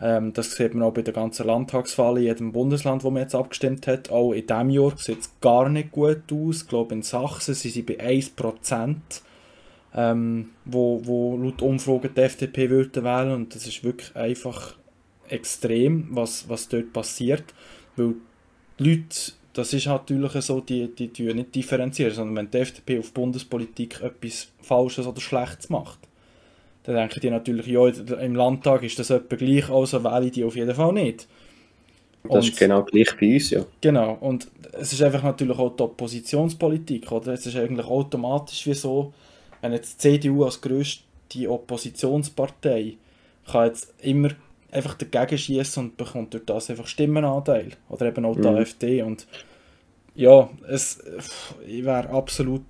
Ähm, 0.00 0.32
das 0.32 0.52
sieht 0.52 0.74
man 0.74 0.82
auch 0.88 0.92
bei 0.92 1.02
der 1.02 1.14
ganzen 1.14 1.46
Landtagswahl 1.46 2.18
in 2.18 2.24
jedem 2.24 2.52
Bundesland, 2.52 3.04
wo 3.04 3.10
man 3.10 3.22
jetzt 3.22 3.34
abgestimmt 3.34 3.86
hat. 3.86 4.10
Auch 4.10 4.32
in 4.32 4.46
diesem 4.46 4.70
Jahr 4.70 4.96
sieht 4.96 5.20
es 5.20 5.30
gar 5.40 5.68
nicht 5.68 5.92
gut 5.92 6.32
aus. 6.32 6.62
Ich 6.62 6.68
glaube, 6.68 6.94
in 6.94 7.02
Sachsen 7.02 7.54
sind 7.54 7.72
sie 7.72 7.82
bei 7.82 7.98
1%, 8.00 8.96
ähm, 9.94 10.50
wo, 10.64 11.00
wo 11.04 11.36
laut 11.36 11.62
Umfragen 11.62 12.10
die 12.14 12.20
FDP 12.20 12.70
würde 12.70 13.04
wählen. 13.04 13.32
Und 13.32 13.54
das 13.54 13.66
ist 13.66 13.84
wirklich 13.84 14.14
einfach 14.16 14.74
extrem, 15.28 16.08
was, 16.10 16.48
was 16.48 16.68
dort 16.68 16.92
passiert. 16.92 17.44
Weil 17.96 18.14
die 18.78 18.84
Leute, 18.84 19.32
das 19.52 19.72
ist 19.72 19.86
natürlich 19.86 20.32
so, 20.32 20.60
die, 20.60 20.94
die, 20.94 21.08
die 21.08 21.32
nicht 21.34 21.54
differenzieren, 21.54 22.12
sondern 22.12 22.36
wenn 22.36 22.50
die 22.50 22.58
FDP 22.58 22.98
auf 22.98 23.12
Bundespolitik 23.12 24.00
etwas 24.02 24.48
Falsches 24.60 25.06
oder 25.06 25.20
Schlechtes 25.20 25.70
macht, 25.70 25.98
dann 26.84 26.96
denken 26.96 27.20
die 27.20 27.30
natürlich, 27.30 27.66
ja, 27.66 27.86
im 27.88 28.34
Landtag 28.34 28.82
ist 28.82 28.98
das 28.98 29.10
etwa 29.10 29.36
gleich, 29.36 29.70
also 29.70 30.04
wähle 30.04 30.26
ich 30.26 30.32
die 30.32 30.44
auf 30.44 30.56
jeden 30.56 30.74
Fall 30.74 30.92
nicht. 30.92 31.26
Und, 32.24 32.34
das 32.34 32.48
ist 32.48 32.58
genau 32.58 32.82
gleich 32.82 33.16
bei 33.18 33.34
uns, 33.34 33.50
ja. 33.50 33.64
Genau, 33.80 34.14
und 34.20 34.48
es 34.72 34.92
ist 34.92 35.02
einfach 35.02 35.22
natürlich 35.22 35.58
auch 35.58 35.76
die 35.76 35.82
Oppositionspolitik, 35.82 37.10
oder? 37.12 37.32
Es 37.34 37.46
ist 37.46 37.56
eigentlich 37.56 37.86
automatisch 37.86 38.66
wie 38.66 38.74
so, 38.74 39.12
wenn 39.60 39.72
jetzt 39.72 40.02
die 40.04 40.20
CDU 40.20 40.44
als 40.44 40.60
grösste 40.60 41.04
Oppositionspartei 41.48 42.96
kann 43.50 43.66
jetzt 43.66 43.92
immer 44.00 44.30
einfach 44.74 44.94
dagegen 44.94 45.38
schießen 45.38 45.82
und 45.82 45.96
bekommt 45.96 46.34
durch 46.34 46.44
das 46.44 46.68
einfach 46.70 46.86
Stimmenanteil. 46.86 47.70
Oder 47.88 48.06
eben 48.06 48.24
auch 48.24 48.34
die 48.34 48.48
mhm. 48.48 48.56
AfD. 48.56 49.02
Und 49.02 49.26
ja, 50.14 50.48
es, 50.68 51.02
ich 51.66 51.84
wäre 51.84 52.10
absolut. 52.10 52.64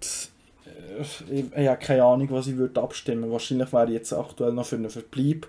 Ich, 1.01 1.25
ich 1.57 1.69
habe 1.69 1.85
keine 1.85 2.05
Ahnung, 2.05 2.29
was 2.31 2.47
ich 2.47 2.57
würde 2.57 2.81
abstimmen. 2.81 3.33
Wahrscheinlich 3.33 3.73
wäre 3.73 3.87
ich 3.87 3.95
jetzt 3.95 4.13
aktuell 4.13 4.53
noch 4.53 4.67
für 4.67 4.77
einen 4.77 4.91
Verbleib. 4.91 5.49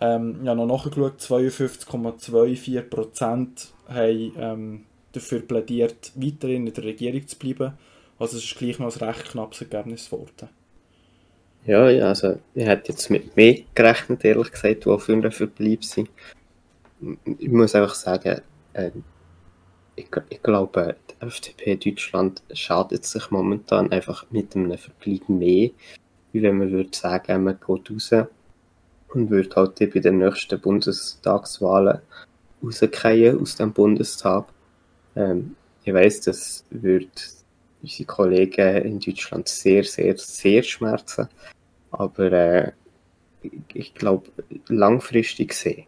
Ähm, 0.00 0.38
ich 0.42 0.48
habe 0.48 0.64
noch 0.64 0.66
nachgeschaut, 0.66 1.20
52,24% 1.20 3.68
haben 3.88 4.32
ähm, 4.38 4.84
dafür 5.12 5.40
plädiert, 5.40 6.12
weiterhin 6.14 6.68
in 6.68 6.74
der 6.74 6.84
Regierung 6.84 7.26
zu 7.26 7.36
bleiben. 7.36 7.72
Also 8.18 8.36
es 8.36 8.44
ist 8.44 8.56
gleich 8.56 8.78
noch 8.78 8.94
ein 8.94 9.08
recht 9.08 9.30
knappes 9.30 9.62
Ergebnis 9.62 10.10
geworden. 10.10 10.50
Ja, 11.68 11.84
also 11.84 12.38
ich 12.54 12.64
hätte 12.64 12.92
jetzt 12.92 13.10
mit 13.10 13.36
mehr 13.36 13.58
gerechnet, 13.74 14.24
ehrlich 14.24 14.50
gesagt, 14.52 14.86
die 14.86 14.98
für 14.98 15.12
einen 15.12 15.30
Verbleib 15.30 15.84
sind. 15.84 16.08
Ich 17.26 17.50
muss 17.50 17.74
einfach 17.74 17.94
sagen, 17.94 18.40
äh, 18.72 18.90
ich, 19.94 20.08
ich, 20.30 20.42
glaube, 20.42 20.96
die 21.10 21.26
FDP 21.26 21.76
Deutschland 21.76 22.42
schadet 22.54 23.04
sich 23.04 23.30
momentan 23.30 23.92
einfach 23.92 24.24
mit 24.30 24.56
einem 24.56 24.78
Verbleib 24.78 25.28
mehr, 25.28 25.68
wie 26.32 26.40
wenn 26.40 26.56
man 26.56 26.72
würde 26.72 26.96
sagen, 26.96 27.44
man 27.44 27.60
geht 27.60 27.90
raus 27.90 28.12
und 29.08 29.28
würde 29.28 29.54
halt 29.54 29.78
bei 29.78 30.00
den 30.00 30.20
nächsten 30.20 30.58
Bundestagswahlen 30.58 31.98
rausgehen 32.62 33.42
aus 33.42 33.56
dem 33.56 33.74
Bundestag. 33.74 34.46
Ähm, 35.14 35.54
ich 35.84 35.92
weiß, 35.92 36.22
das 36.22 36.64
würde 36.70 37.08
unsere 37.82 38.06
Kollegen 38.06 38.76
in 38.86 39.00
Deutschland 39.00 39.48
sehr, 39.48 39.84
sehr, 39.84 40.16
sehr 40.16 40.62
schmerzen. 40.62 41.28
Aber 41.90 42.32
äh, 42.32 42.72
ich 43.72 43.94
glaube, 43.94 44.30
langfristig 44.68 45.48
gesehen 45.48 45.84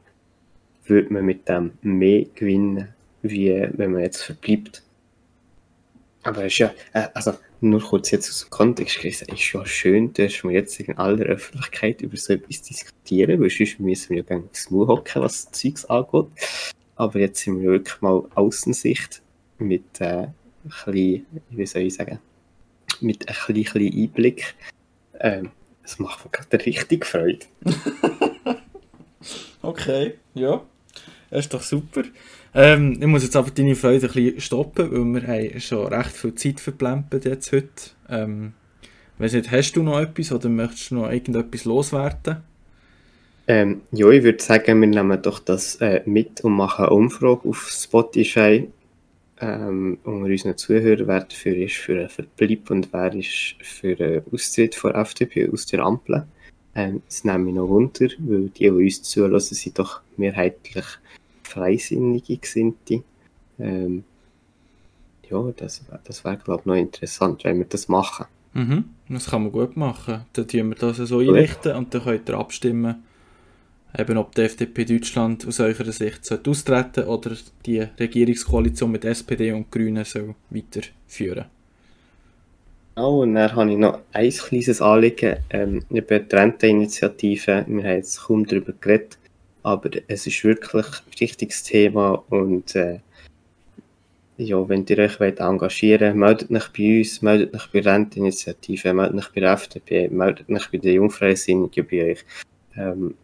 würde 0.84 1.12
man 1.12 1.24
mit 1.24 1.48
dem 1.48 1.72
mehr 1.82 2.24
gewinnen, 2.34 2.88
wie 3.22 3.68
wenn 3.72 3.92
man 3.92 4.02
jetzt 4.02 4.22
verbleibt. 4.22 4.82
Aber 6.22 6.44
es 6.44 6.52
ist 6.52 6.58
ja, 6.58 6.74
äh, 6.92 7.08
also 7.14 7.34
nur 7.60 7.80
kurz 7.80 8.10
jetzt 8.10 8.28
aus 8.28 8.40
dem 8.40 8.50
Kontext 8.50 8.96
gerissen, 8.96 9.26
es 9.28 9.40
ist 9.40 9.52
ja 9.52 9.64
schön, 9.66 10.12
dass 10.14 10.42
wir 10.42 10.50
jetzt 10.50 10.80
in 10.80 10.96
aller 10.96 11.26
Öffentlichkeit 11.26 12.00
über 12.02 12.16
so 12.16 12.32
etwas 12.32 12.62
diskutieren, 12.62 13.40
weil 13.40 13.50
sonst 13.50 13.80
müssen 13.80 14.10
wir 14.10 14.18
ja 14.18 14.22
gerne 14.22 14.44
ins 14.44 14.70
Maul 14.70 14.88
hocken, 14.88 15.22
was 15.22 15.50
Zeugs 15.50 15.84
angeht. 15.86 16.26
Aber 16.96 17.18
jetzt 17.18 17.40
sind 17.40 17.60
wir 17.60 17.70
wirklich 17.70 18.00
mal 18.00 18.22
Außensicht 18.34 19.22
mit 19.58 20.00
äh, 20.00 20.26
ein 20.26 20.34
bisschen, 20.64 21.26
wie 21.50 21.66
soll 21.66 21.82
ich 21.82 21.94
sagen, 21.94 22.18
mit 23.00 23.28
ein 23.28 23.54
bisschen 23.54 23.92
Einblick. 23.92 24.54
Ähm, 25.18 25.50
das 25.90 25.98
macht 25.98 26.24
mir 26.24 26.30
gerade 26.30 26.64
richtig 26.64 27.04
Freude. 27.04 27.46
okay, 29.62 30.14
ja. 30.34 30.62
Das 31.30 31.40
ist 31.40 31.54
doch 31.54 31.62
super. 31.62 32.02
Ähm, 32.54 32.98
ich 33.00 33.06
muss 33.06 33.24
jetzt 33.24 33.36
aber 33.36 33.50
deine 33.50 33.74
Freude 33.74 34.06
ein 34.06 34.12
bisschen 34.12 34.40
stoppen, 34.40 34.90
weil 34.90 35.22
wir 35.22 35.28
haben 35.28 35.60
schon 35.60 35.86
recht 35.92 36.10
viel 36.10 36.34
Zeit 36.34 36.60
verplempert 36.60 37.24
jetzt 37.24 37.50
heute. 37.52 37.68
Ähm, 38.08 38.52
weiss 39.18 39.32
nicht, 39.32 39.50
hast 39.50 39.72
du 39.72 39.82
noch 39.82 40.00
etwas 40.00 40.32
oder 40.32 40.48
möchtest 40.48 40.90
du 40.92 40.96
noch 40.96 41.10
irgendetwas 41.10 41.64
loswerden? 41.64 42.38
Ähm, 43.48 43.82
ja, 43.90 44.08
ich 44.10 44.22
würde 44.22 44.42
sagen, 44.42 44.80
wir 44.80 44.88
nehmen 44.88 45.22
doch 45.22 45.40
das 45.40 45.76
äh, 45.76 46.02
mit 46.06 46.40
und 46.42 46.52
machen 46.52 46.84
eine 46.84 46.94
Umfrage 46.94 47.48
auf 47.48 47.68
Spotify 47.68 48.68
ähm, 49.40 49.98
unter 50.04 50.26
unseren 50.26 50.56
Zuhörern, 50.56 51.06
wer 51.06 51.20
dafür 51.20 51.56
ist 51.56 51.76
für 51.76 51.98
einen 51.98 52.08
Verbleib 52.08 52.70
und 52.70 52.92
wer 52.92 53.14
ist 53.14 53.56
für 53.62 53.98
einen 53.98 54.22
Austritt 54.32 54.74
von 54.74 54.94
FDP 54.94 55.50
aus 55.50 55.66
der 55.66 55.80
Ampel. 55.80 56.26
Ähm, 56.74 57.02
das 57.06 57.24
nehme 57.24 57.48
ich 57.48 57.54
noch 57.54 57.66
runter, 57.66 58.08
weil 58.18 58.48
die, 58.48 58.64
die 58.64 58.70
uns 58.70 59.02
zulassen, 59.02 59.54
sind 59.54 59.78
doch 59.78 60.00
mehrheitlich 60.16 60.84
freisinnige 61.42 62.36
Gesinnte. 62.36 63.02
Ähm, 63.58 64.04
ja, 65.28 65.50
das, 65.56 65.82
das 66.04 66.24
wäre, 66.24 66.36
glaube 66.36 66.60
ich, 66.60 66.66
noch 66.66 66.74
interessant, 66.74 67.44
wenn 67.44 67.58
wir 67.58 67.66
das 67.66 67.88
machen. 67.88 68.26
Mhm, 68.52 68.84
das 69.08 69.30
kann 69.30 69.44
man 69.44 69.52
gut 69.52 69.76
machen. 69.76 70.24
Dann 70.32 70.48
tun 70.48 70.70
wir 70.70 70.76
das 70.76 70.96
so 70.96 71.18
einrichten 71.18 71.76
und 71.76 71.94
dann 71.94 72.02
könnt 72.02 72.28
ihr 72.28 72.38
abstimmen, 72.38 73.02
eben 73.98 74.16
ob 74.16 74.34
die 74.34 74.42
FDP 74.42 74.84
Deutschland 74.84 75.46
aus 75.46 75.60
eurer 75.60 75.90
Sicht 75.92 76.24
sollte 76.24 76.50
austreten 76.50 77.04
oder 77.04 77.36
die 77.66 77.80
Regierungskoalition 77.98 78.90
mit 78.90 79.04
SPD 79.04 79.52
und 79.52 79.70
Grünen 79.70 80.04
soll 80.04 80.34
weiterführen. 80.50 81.46
Oh, 82.96 83.22
und 83.22 83.34
dann 83.34 83.54
habe 83.54 83.72
ich 83.72 83.78
noch 83.78 84.00
ein 84.12 84.30
kleines 84.30 84.82
Anliegen 84.82 85.36
ähm, 85.50 85.82
über 85.90 86.18
die 86.18 86.36
Renteninitiative. 86.36 87.64
Wir 87.66 87.82
haben 87.82 87.96
jetzt 87.96 88.20
kaum 88.20 88.44
darüber 88.44 88.72
geredet, 88.78 89.16
aber 89.62 89.90
es 90.08 90.26
ist 90.26 90.44
wirklich 90.44 90.86
ein 90.86 91.20
wichtiges 91.20 91.62
Thema 91.62 92.22
und 92.28 92.74
äh, 92.74 92.98
ja, 94.36 94.68
wenn 94.68 94.86
ihr 94.86 94.98
euch 94.98 95.20
wollt 95.20 95.38
engagieren 95.38 96.20
wollt, 96.20 96.50
meldet 96.50 96.50
euch 96.50 96.72
bei 96.72 96.98
uns, 96.98 97.22
meldet 97.22 97.54
euch 97.54 97.70
bei 97.70 97.80
der 97.80 97.94
Renteninitiative, 97.94 98.92
meldet 98.94 99.18
euch 99.18 99.32
bei 99.32 99.40
der 99.40 99.52
FDP, 99.52 100.08
meldet 100.08 100.48
euch 100.48 100.70
bei 100.70 100.78
den 100.78 100.94
Jungfreisinnigen 100.94 101.86
bei 101.86 102.12
euch. 102.12 102.24
Ähm, 102.76 103.14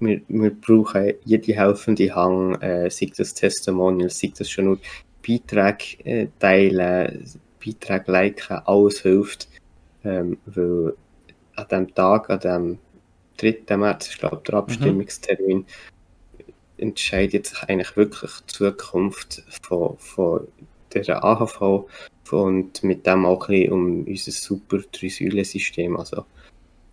wir, 0.00 0.20
wir 0.28 0.50
brauchen 0.50 1.14
jede 1.24 1.54
helfende 1.54 2.14
Hand, 2.14 2.62
äh, 2.62 2.90
sei 2.90 3.10
das 3.16 3.34
Testimonial, 3.34 4.10
sei 4.10 4.32
das 4.36 4.50
schon 4.50 4.64
nur 4.64 4.78
Beiträge 5.26 6.04
äh, 6.04 6.28
teilen, 6.38 7.24
Beiträge 7.64 8.12
liken, 8.12 8.58
alles 8.64 9.02
hilft. 9.02 9.48
Ähm, 10.04 10.38
weil 10.46 10.94
an 11.56 11.68
dem 11.70 11.94
Tag, 11.94 12.30
an 12.30 12.40
dem 12.40 12.78
3. 13.38 13.76
März, 13.76 14.08
ist 14.08 14.18
glaube 14.18 14.42
der 14.46 14.54
mhm. 14.54 14.60
Abstimmungstermin, 14.60 15.58
mhm. 15.58 15.64
entscheidet 16.76 17.46
sich 17.46 17.62
eigentlich 17.64 17.96
wirklich 17.96 18.30
die 18.42 18.52
Zukunft 18.52 19.42
von, 19.62 19.98
von 19.98 20.48
der 20.94 21.24
AHV 21.24 21.86
und 22.30 22.82
mit 22.82 23.06
dem 23.06 23.26
auch 23.26 23.48
ein 23.48 23.54
bisschen 23.54 23.72
um 23.72 24.04
unser 24.04 24.32
super 24.32 24.78
Drei-Säulen-System. 24.92 25.96
Also, 25.96 26.24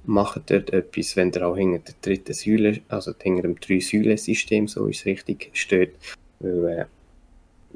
machen 0.07 0.43
dort 0.45 0.71
etwas, 0.71 1.15
wenn 1.15 1.31
der 1.31 1.47
auch 1.47 1.57
hinter 1.57 1.79
der 1.79 1.95
dritten 2.01 2.33
Säule, 2.33 2.81
also 2.89 3.13
hinter 3.21 3.43
dem 3.43 3.59
Drei-Säulen-System, 3.59 4.67
so 4.67 4.87
ist 4.87 5.05
richtig, 5.05 5.49
steht. 5.53 5.95
Weil, 6.39 6.67
äh, 6.67 6.85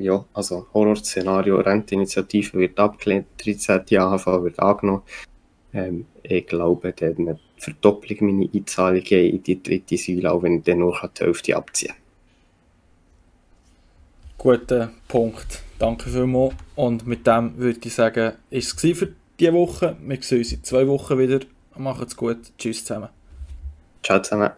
ja, 0.04 0.26
also 0.34 0.68
Horrorszenario, 0.74 1.60
Renteninitiative 1.60 2.58
wird 2.58 2.80
abgelehnt, 2.80 3.28
13. 3.44 3.82
AHV 3.98 4.26
wird 4.44 4.60
angenommen. 4.60 5.04
Ähm, 5.74 6.06
ich 6.24 6.48
glaube, 6.48 6.94
dann 6.94 7.18
eine 7.18 7.40
Verdopplung 7.58 8.38
meiner 8.38 8.50
Einzahlungen 8.54 9.04
in 9.06 9.44
die 9.44 9.62
dritte 9.62 9.98
Säule, 9.98 10.32
auch 10.32 10.42
wenn 10.42 10.60
ich 10.60 10.64
dann 10.64 10.80
nur 10.80 10.98
die 11.16 11.24
Hälfte 11.24 11.56
abziehen 11.56 11.94
Guter 14.38 14.92
Punkt. 15.10 15.64
Danke 15.80 16.10
vielmals. 16.10 16.54
Und 16.76 17.06
mit 17.06 17.28
dem 17.28 17.58
würde 17.58 17.80
ich 17.84 17.94
sagen, 17.94 18.34
ist 18.50 18.82
es 18.84 18.98
für 18.98 19.10
diese 19.38 19.54
Woche. 19.54 19.98
Wir 20.02 20.22
sehen 20.22 20.38
uns 20.40 20.54
in 20.54 20.64
zwei 20.64 20.88
Wochen 20.88 21.18
wieder. 21.18 21.40
Macht's 21.80 22.18
gut. 22.18 22.52
Tschüss 22.58 22.84
zusammen. 22.84 23.08
Ciao 24.04 24.22
zusammen. 24.22 24.52